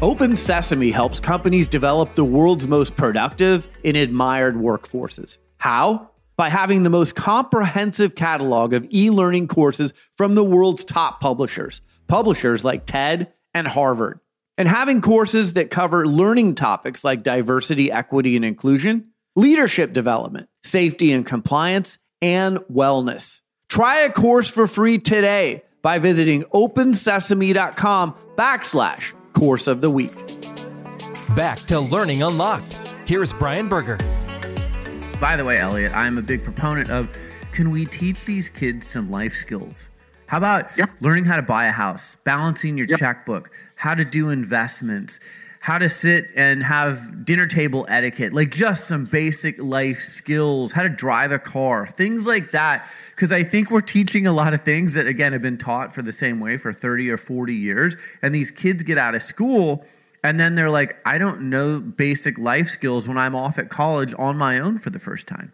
Open 0.01 0.35
Sesame 0.35 0.91
helps 0.91 1.19
companies 1.19 1.67
develop 1.67 2.15
the 2.15 2.25
world's 2.25 2.67
most 2.67 2.95
productive 2.95 3.67
and 3.83 3.95
admired 3.95 4.55
workforces. 4.55 5.37
How? 5.57 6.11
By 6.35 6.49
having 6.49 6.83
the 6.83 6.89
most 6.89 7.15
comprehensive 7.15 8.13
catalog 8.13 8.73
of 8.73 8.85
e 8.93 9.09
learning 9.09 9.47
courses 9.47 9.93
from 10.17 10.35
the 10.35 10.43
world's 10.43 10.83
top 10.83 11.21
publishers, 11.21 11.81
publishers 12.07 12.65
like 12.65 12.85
TED 12.85 13.31
and 13.55 13.67
Harvard, 13.67 14.19
and 14.57 14.67
having 14.67 15.01
courses 15.01 15.53
that 15.53 15.71
cover 15.71 16.05
learning 16.05 16.53
topics 16.53 17.03
like 17.03 17.23
diversity, 17.23 17.91
equity, 17.91 18.35
and 18.35 18.45
inclusion, 18.45 19.07
leadership 19.35 19.93
development, 19.93 20.49
safety 20.63 21.11
and 21.11 21.25
compliance, 21.25 21.97
and 22.21 22.57
wellness. 22.71 23.41
Try 23.69 24.01
a 24.01 24.11
course 24.11 24.49
for 24.49 24.67
free 24.67 24.99
today 24.99 25.63
by 25.81 25.99
visiting 25.99 26.43
opensesame.com 26.43 28.15
backslash 28.35 29.13
course 29.33 29.67
of 29.67 29.81
the 29.81 29.89
week. 29.89 30.13
Back 31.35 31.59
to 31.59 31.79
Learning 31.79 32.21
Unlocked. 32.21 32.73
Here's 33.05 33.33
Brian 33.33 33.69
Berger. 33.69 33.97
By 35.21 35.35
the 35.37 35.45
way, 35.45 35.59
Elliot, 35.59 35.93
I'm 35.95 36.17
a 36.17 36.21
big 36.21 36.43
proponent 36.43 36.89
of 36.89 37.09
can 37.53 37.71
we 37.71 37.85
teach 37.85 38.25
these 38.25 38.49
kids 38.49 38.85
some 38.85 39.09
life 39.09 39.33
skills? 39.33 39.89
How 40.27 40.37
about 40.37 40.75
yep. 40.77 40.89
learning 41.01 41.25
how 41.25 41.35
to 41.35 41.41
buy 41.41 41.65
a 41.65 41.71
house, 41.71 42.17
balancing 42.23 42.77
your 42.77 42.87
yep. 42.87 42.99
checkbook, 42.99 43.51
how 43.75 43.93
to 43.95 44.03
do 44.03 44.29
investments, 44.29 45.19
how 45.59 45.77
to 45.77 45.89
sit 45.89 46.27
and 46.35 46.63
have 46.63 47.25
dinner 47.25 47.47
table 47.47 47.85
etiquette, 47.89 48.33
like 48.33 48.51
just 48.51 48.87
some 48.87 49.05
basic 49.05 49.61
life 49.61 49.99
skills, 49.99 50.71
how 50.71 50.83
to 50.83 50.89
drive 50.89 51.31
a 51.31 51.39
car, 51.39 51.87
things 51.87 52.27
like 52.27 52.51
that. 52.51 52.87
Because 53.15 53.31
I 53.31 53.43
think 53.43 53.71
we're 53.71 53.81
teaching 53.81 54.27
a 54.27 54.33
lot 54.33 54.53
of 54.53 54.61
things 54.61 54.93
that, 54.93 55.07
again, 55.07 55.31
have 55.33 55.41
been 55.41 55.57
taught 55.57 55.95
for 55.95 56.01
the 56.01 56.11
same 56.11 56.39
way 56.39 56.57
for 56.57 56.73
30 56.73 57.09
or 57.09 57.17
40 57.17 57.53
years. 57.55 57.95
And 58.21 58.35
these 58.35 58.51
kids 58.51 58.83
get 58.83 58.97
out 58.97 59.15
of 59.15 59.21
school 59.23 59.85
And 60.25 60.39
then 60.39 60.55
they're 60.55 60.71
like, 60.71 60.97
I 61.05 61.19
don't 61.19 61.51
know 61.51 61.79
basic 61.79 62.39
life 62.39 62.67
skills 62.67 63.07
when 63.07 63.15
I'm 63.15 63.35
off 63.35 63.59
at 63.59 63.69
college 63.69 64.11
on 64.17 64.37
my 64.37 64.57
own 64.57 64.79
for 64.79 64.89
the 64.89 64.97
first 64.97 65.27
time. 65.27 65.51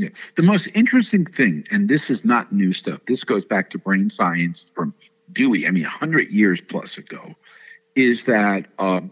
Yeah. 0.00 0.08
The 0.36 0.42
most 0.42 0.68
interesting 0.74 1.26
thing, 1.26 1.66
and 1.70 1.86
this 1.86 2.08
is 2.08 2.24
not 2.24 2.50
new 2.50 2.72
stuff, 2.72 3.00
this 3.06 3.22
goes 3.22 3.44
back 3.44 3.68
to 3.68 3.78
brain 3.78 4.08
science 4.08 4.72
from 4.74 4.94
Dewey, 5.30 5.66
I 5.66 5.72
mean, 5.72 5.82
100 5.82 6.28
years 6.28 6.58
plus 6.58 6.96
ago, 6.96 7.34
is 7.94 8.24
that 8.24 8.64
um, 8.78 9.10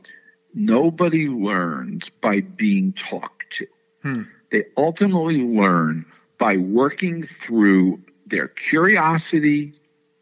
nobody 0.55 1.29
learns 1.29 2.09
by 2.09 2.41
being 2.41 2.95
talked 2.95 3.51
to. 3.59 3.67
Hmm. 4.01 4.23
They 4.51 4.65
ultimately 4.79 5.43
learn 5.43 6.07
by 6.39 6.57
working 6.57 7.27
through 7.27 8.01
their 8.27 8.49
curiosity 8.49 9.75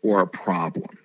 or 0.02 0.22
a 0.22 0.26
problem, 0.26 0.98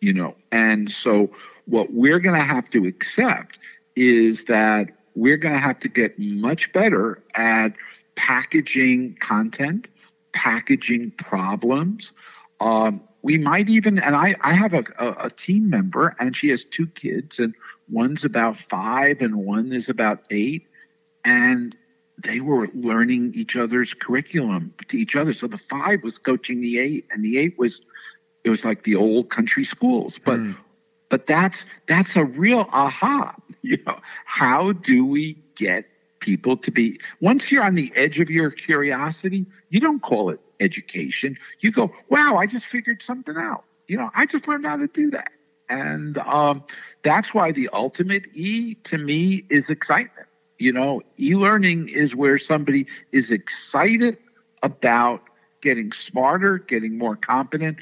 you 0.00 0.12
know. 0.12 0.34
And 0.50 0.90
so, 0.90 1.30
what 1.66 1.92
we're 1.92 2.18
going 2.18 2.34
to 2.36 2.44
have 2.44 2.68
to 2.70 2.84
accept 2.84 3.60
is 3.94 4.46
that 4.46 4.88
we're 5.14 5.36
going 5.36 5.54
to 5.54 5.60
have 5.60 5.78
to 5.80 5.88
get 5.88 6.18
much 6.18 6.72
better 6.72 7.22
at 7.36 7.74
packaging 8.16 9.16
content, 9.20 9.88
packaging 10.32 11.12
problems. 11.12 12.12
Um, 12.60 13.02
we 13.22 13.38
might 13.38 13.68
even, 13.68 13.98
and 13.98 14.14
I, 14.14 14.34
I 14.40 14.52
have 14.54 14.74
a, 14.74 14.84
a, 14.98 15.30
team 15.30 15.70
member, 15.70 16.14
and 16.18 16.36
she 16.36 16.48
has 16.50 16.64
two 16.64 16.86
kids, 16.86 17.38
and 17.38 17.54
one's 17.88 18.24
about 18.24 18.56
five, 18.56 19.20
and 19.20 19.34
one 19.36 19.72
is 19.72 19.88
about 19.88 20.20
eight, 20.30 20.66
and 21.24 21.76
they 22.22 22.40
were 22.40 22.68
learning 22.74 23.32
each 23.34 23.56
other's 23.56 23.94
curriculum 23.94 24.72
to 24.88 24.98
each 24.98 25.16
other. 25.16 25.32
So 25.32 25.46
the 25.46 25.58
five 25.58 26.02
was 26.02 26.18
coaching 26.18 26.60
the 26.60 26.78
eight, 26.78 27.06
and 27.10 27.24
the 27.24 27.38
eight 27.38 27.58
was, 27.58 27.82
it 28.44 28.50
was 28.50 28.64
like 28.64 28.84
the 28.84 28.96
old 28.96 29.30
country 29.30 29.64
schools, 29.64 30.18
but. 30.24 30.38
Mm. 30.38 30.56
But 31.10 31.28
that's 31.28 31.66
that's 31.86 32.16
a 32.16 32.24
real 32.24 32.66
aha. 32.72 33.36
You 33.62 33.78
know, 33.86 33.98
how 34.26 34.72
do 34.72 35.06
we 35.06 35.38
get 35.54 35.86
people 36.24 36.56
to 36.56 36.70
be 36.70 36.98
once 37.20 37.52
you're 37.52 37.62
on 37.62 37.74
the 37.74 37.92
edge 37.94 38.18
of 38.18 38.30
your 38.30 38.50
curiosity, 38.50 39.44
you 39.68 39.78
don't 39.78 40.00
call 40.00 40.30
it 40.30 40.40
education. 40.58 41.36
You 41.60 41.70
go, 41.70 41.90
wow, 42.08 42.36
I 42.36 42.46
just 42.46 42.66
figured 42.66 43.02
something 43.02 43.36
out. 43.36 43.64
You 43.86 43.98
know, 43.98 44.10
I 44.14 44.24
just 44.24 44.48
learned 44.48 44.64
how 44.64 44.78
to 44.78 44.86
do 44.86 45.10
that. 45.10 45.30
And 45.68 46.16
um, 46.18 46.64
that's 47.02 47.34
why 47.34 47.52
the 47.52 47.68
ultimate 47.72 48.26
E 48.34 48.74
to 48.84 48.98
me 48.98 49.44
is 49.50 49.68
excitement. 49.68 50.28
You 50.58 50.72
know, 50.72 51.02
e 51.18 51.34
learning 51.34 51.88
is 51.90 52.16
where 52.16 52.38
somebody 52.38 52.86
is 53.12 53.30
excited 53.30 54.16
about 54.62 55.22
getting 55.60 55.92
smarter, 55.92 56.58
getting 56.58 56.96
more 56.96 57.16
competent. 57.16 57.78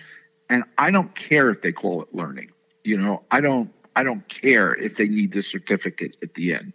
And 0.51 0.65
I 0.79 0.91
don't 0.91 1.15
care 1.15 1.51
if 1.51 1.63
they 1.63 1.73
call 1.73 2.03
it 2.03 2.09
learning. 2.13 2.51
You 2.83 2.99
know, 2.99 3.23
I 3.31 3.41
don't 3.41 3.73
I 3.95 4.03
don't 4.03 4.27
care 4.29 4.75
if 4.75 4.97
they 4.97 5.07
need 5.07 5.33
the 5.33 5.43
certificate 5.43 6.17
at 6.23 6.35
the 6.35 6.55
end. 6.55 6.73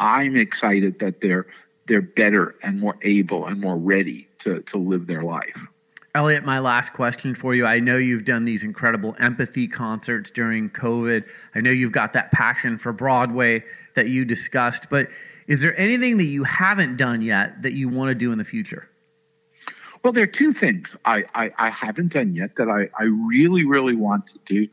I'm 0.00 0.36
excited 0.36 0.98
that 0.98 1.20
they're 1.20 1.46
they're 1.86 2.02
better 2.02 2.56
and 2.62 2.80
more 2.80 2.96
able 3.02 3.46
and 3.46 3.60
more 3.60 3.76
ready 3.76 4.28
to 4.38 4.62
to 4.62 4.78
live 4.78 5.06
their 5.06 5.22
life. 5.22 5.56
Elliott, 6.12 6.44
my 6.44 6.58
last 6.58 6.92
question 6.92 7.36
for 7.36 7.54
you. 7.54 7.64
I 7.64 7.78
know 7.78 7.96
you've 7.96 8.24
done 8.24 8.44
these 8.44 8.64
incredible 8.64 9.14
empathy 9.20 9.68
concerts 9.68 10.30
during 10.30 10.68
COVID. 10.70 11.24
I 11.54 11.60
know 11.60 11.70
you've 11.70 11.92
got 11.92 12.14
that 12.14 12.32
passion 12.32 12.78
for 12.78 12.92
Broadway 12.92 13.62
that 13.94 14.08
you 14.08 14.24
discussed, 14.24 14.90
but 14.90 15.06
is 15.46 15.62
there 15.62 15.78
anything 15.78 16.16
that 16.16 16.24
you 16.24 16.42
haven't 16.42 16.96
done 16.96 17.22
yet 17.22 17.62
that 17.62 17.74
you 17.74 17.88
want 17.88 18.08
to 18.08 18.16
do 18.16 18.32
in 18.32 18.38
the 18.38 18.44
future? 18.44 18.88
Well, 20.02 20.12
there 20.12 20.24
are 20.24 20.28
two 20.28 20.52
things 20.52 20.96
I, 21.04 21.24
I, 21.34 21.52
I 21.58 21.70
haven't 21.70 22.12
done 22.12 22.34
yet 22.34 22.56
that 22.56 22.68
I, 22.68 22.88
I 22.98 23.04
really, 23.04 23.64
really 23.64 23.94
want 23.94 24.26
to 24.28 24.38
do. 24.46 24.68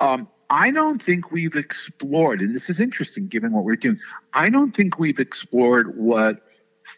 Um, 0.00 0.28
I 0.50 0.70
don't 0.70 1.02
think 1.02 1.30
we've 1.30 1.56
explored, 1.56 2.40
and 2.40 2.54
this 2.54 2.68
is 2.68 2.80
interesting 2.80 3.28
given 3.28 3.52
what 3.52 3.64
we're 3.64 3.76
doing. 3.76 3.98
I 4.32 4.50
don't 4.50 4.72
think 4.72 4.98
we've 4.98 5.18
explored 5.18 5.96
what 5.96 6.42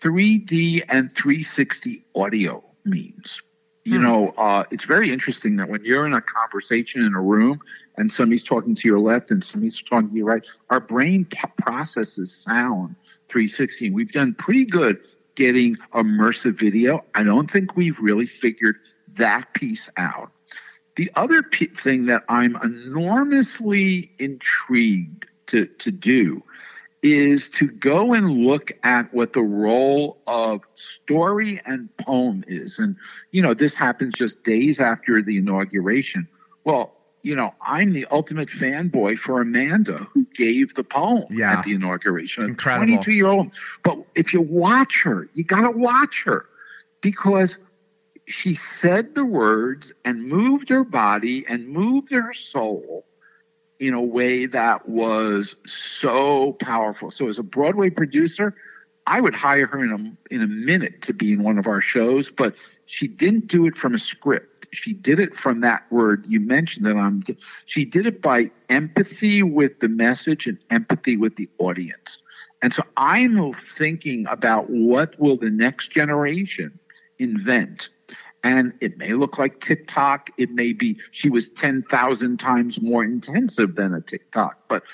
3D 0.03 0.85
and 0.89 1.13
360 1.13 2.05
audio 2.15 2.65
means. 2.85 3.43
You 3.85 3.99
hmm. 3.99 4.03
know, 4.03 4.29
uh, 4.31 4.65
it's 4.71 4.85
very 4.85 5.11
interesting 5.11 5.57
that 5.57 5.69
when 5.69 5.85
you're 5.85 6.07
in 6.07 6.15
a 6.15 6.23
conversation 6.23 7.05
in 7.05 7.15
a 7.15 7.21
room 7.21 7.61
and 7.97 8.11
somebody's 8.11 8.43
talking 8.43 8.75
to 8.75 8.89
your 8.89 9.01
left 9.01 9.31
and 9.31 9.45
somebody's 9.45 9.83
talking 9.83 10.11
to 10.11 10.17
your 10.17 10.27
right, 10.27 10.47
our 10.71 10.81
brain 10.81 11.27
processes 11.59 12.35
sound 12.35 12.97
360. 13.29 13.91
We've 13.91 14.13
done 14.13 14.35
pretty 14.35 14.65
good 14.65 14.97
getting 15.35 15.77
immersive 15.95 16.59
video. 16.59 17.05
I 17.15 17.25
don't 17.25 17.51
think 17.51 17.77
we've 17.77 17.99
really 17.99 18.27
figured 18.27 18.77
that 19.17 19.53
piece 19.55 19.91
out. 19.97 20.31
The 20.97 21.11
other 21.17 21.43
p- 21.43 21.67
thing 21.67 22.07
that 22.07 22.25
I'm 22.29 22.57
enormously 22.57 24.13
intrigued 24.19 25.27
to, 25.47 25.67
to 25.67 25.91
do 25.91 26.43
is 27.03 27.51
to 27.51 27.69
go 27.69 28.15
and 28.15 28.31
look 28.47 28.73
at 28.83 29.13
what 29.13 29.35
the 29.35 29.43
role 29.43 30.19
of 30.27 30.63
story 30.75 31.61
and 31.67 31.95
poem 31.99 32.45
is. 32.47 32.79
And, 32.79 32.97
you 33.31 33.43
know, 33.43 33.53
this 33.53 33.77
happens 33.77 34.15
just 34.15 34.43
days 34.43 34.81
after 34.81 35.21
the 35.21 35.37
inauguration. 35.37 36.27
Well, 36.65 36.95
you 37.25 37.35
know, 37.35 37.55
I'm 37.61 37.93
the 37.93 38.07
ultimate 38.11 38.49
fanboy 38.49 39.19
for 39.19 39.41
Amanda, 39.41 40.07
who 40.13 40.27
gave 40.35 40.75
the 40.75 40.85
poem 40.85 41.25
yeah. 41.31 41.59
at 41.59 41.65
the 41.65 41.75
inauguration. 41.75 42.45
Incredible. 42.45 42.87
22 42.87 43.13
year 43.13 43.27
old. 43.27 43.51
But 43.83 43.99
if 44.15 44.33
you 44.33 44.41
watch 44.41 45.03
her, 45.05 45.29
you 45.35 45.45
got 45.45 45.71
to 45.71 45.77
watch 45.77 46.23
her 46.25 46.47
because 47.01 47.59
she 48.27 48.55
said 48.55 49.15
the 49.15 49.25
words 49.25 49.93
and 50.05 50.27
moved 50.27 50.69
her 50.69 50.85
body 50.85 51.45
and 51.49 51.69
moved 51.69 52.11
her 52.11 52.33
soul 52.33 53.05
in 53.79 53.93
a 53.93 54.01
way 54.01 54.47
that 54.47 54.89
was 54.89 55.57
so 55.67 56.53
powerful. 56.61 57.11
So 57.11 57.29
as 57.29 57.39
a 57.39 57.43
Broadway 57.43 57.91
producer, 57.91 58.55
I 59.07 59.21
would 59.21 59.35
hire 59.35 59.67
her 59.67 59.85
in 59.85 59.93
a 59.93 60.35
in 60.35 60.41
a 60.41 60.47
minute 60.47 61.03
to 61.03 61.13
be 61.13 61.33
in 61.33 61.43
one 61.43 61.59
of 61.59 61.67
our 61.67 61.83
shows, 61.83 62.31
but 62.31 62.55
she 62.87 63.07
didn't 63.07 63.49
do 63.49 63.67
it 63.67 63.77
from 63.77 63.95
a 63.95 63.99
script. 63.99 64.67
She 64.73 64.95
did 64.95 65.21
it 65.21 65.35
from 65.35 65.61
that 65.61 65.83
word 65.91 66.25
you 66.27 66.41
mentioned 66.41 66.87
that 66.87 66.97
I'm 66.97 67.23
she 67.67 67.85
did 67.85 68.07
it 68.07 68.23
by 68.23 68.51
empathy 68.71 69.43
with 69.43 69.81
the 69.81 69.89
message 69.89 70.47
and 70.47 70.59
empathy 70.71 71.19
with 71.19 71.37
the 71.37 71.51
audience. 71.59 72.21
And 72.63 72.73
so 72.73 72.83
I'm 72.97 73.53
thinking 73.77 74.25
about 74.31 74.71
what 74.71 75.21
will 75.21 75.37
the 75.37 75.51
next 75.51 75.91
generation 75.91 76.79
invent 77.19 77.89
and 78.45 78.75
it 78.83 78.99
may 78.99 79.15
look 79.15 79.39
like 79.39 79.59
TikTok. 79.61 80.31
It 80.37 80.51
may 80.51 80.75
be 80.75 80.99
she 81.11 81.31
was 81.31 81.49
10,000 81.49 82.37
times 82.37 82.81
more 82.81 83.03
intensive 83.03 83.75
than 83.75 83.95
a 83.95 84.03
TikTok, 84.03 84.69
but, 84.69 84.85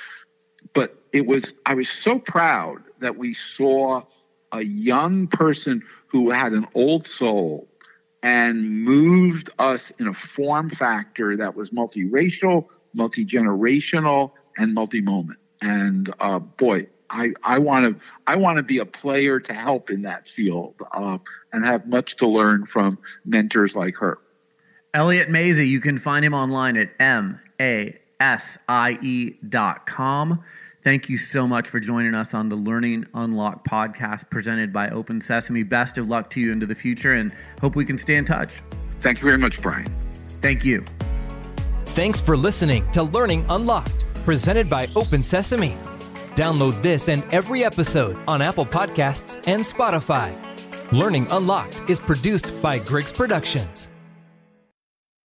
but 0.73 1.03
it 1.13 1.27
was, 1.27 1.55
I 1.67 1.75
was 1.75 1.89
so 1.89 2.21
proud 2.21 2.79
that 3.01 3.17
we 3.17 3.35
saw 3.35 4.05
a 4.53 4.63
young 4.63 5.27
person 5.27 5.83
who 6.07 6.31
had 6.31 6.53
an 6.53 6.67
old 6.75 7.07
soul 7.07 7.69
and 8.23 8.85
moved 8.85 9.51
us 9.59 9.91
in 9.99 10.07
a 10.07 10.15
form 10.15 10.71
factor 10.71 11.37
that 11.37 11.57
was 11.57 11.71
multiracial, 11.71 12.71
multi 12.95 13.25
generational, 13.25 14.33
and 14.57 14.75
multi 14.75 15.01
moment. 15.01 15.39
And 15.61 16.13
uh, 16.21 16.39
boy, 16.39 16.87
I, 17.11 17.33
I 17.43 17.59
want 17.59 17.99
to 17.99 18.05
I 18.27 18.37
want 18.37 18.57
to 18.59 18.63
be 18.63 18.79
a 18.79 18.87
player 18.87 19.41
to 19.41 19.53
help 19.53 19.91
in 19.91 20.03
that 20.03 20.29
field 20.29 20.75
uh, 20.93 21.19
and 21.53 21.67
have 21.67 21.87
much 21.87 22.17
to 22.17 22.27
learn 22.27 22.67
from 22.67 22.99
mentors 23.25 23.75
like 23.75 23.97
her. 23.97 24.19
Elliott 24.95 25.29
Masie, 25.29 25.69
you 25.69 25.81
can 25.81 25.99
find 25.99 26.25
him 26.25 26.35
online 26.35 26.77
at 26.77 26.91
m 27.01 27.41
a 27.61 27.99
s 28.21 28.59
i 28.69 28.99
e 29.03 29.35
dot 29.49 29.87
com. 29.87 30.43
Thank 30.83 31.11
you 31.11 31.19
so 31.19 31.47
much 31.47 31.69
for 31.69 31.79
joining 31.79 32.15
us 32.15 32.33
on 32.33 32.49
the 32.49 32.57
Learning 32.57 33.07
Unlocked 33.13 33.69
podcast 33.69 34.31
presented 34.31 34.73
by 34.73 34.89
OpenSesame. 34.89 35.69
Best 35.69 35.99
of 35.99 36.09
luck 36.09 36.31
to 36.31 36.41
you 36.41 36.53
into 36.53 36.65
the 36.65 36.75
future 36.75 37.15
and 37.15 37.35
hope 37.61 37.77
we 37.77 37.85
can 37.85 37.99
stay 37.99 38.17
in 38.17 38.25
touch. 38.25 38.63
Thank 39.01 39.21
you 39.21 39.27
very 39.27 39.37
much, 39.37 39.61
Brian. 39.61 39.95
Thank 40.41 40.65
you. 40.65 40.85
Thanks 41.87 42.21
for 42.21 42.37
listening 42.37 42.91
to 42.93 43.03
Learning 43.03 43.45
Unlocked, 43.51 44.07
presented 44.25 44.71
by 44.71 44.87
OpenSesame. 44.87 45.90
Download 46.35 46.81
this 46.83 47.09
and 47.09 47.23
every 47.33 47.65
episode 47.65 48.17
on 48.29 48.41
Apple 48.41 48.67
Podcasts 48.67 49.37
and 49.47 49.63
Spotify. 49.63 50.35
Learning 50.93 51.27
Unlocked 51.31 51.89
is 51.89 51.99
produced 51.99 52.61
by 52.63 52.79
Griggs 52.79 53.13
Productions. 53.13 53.89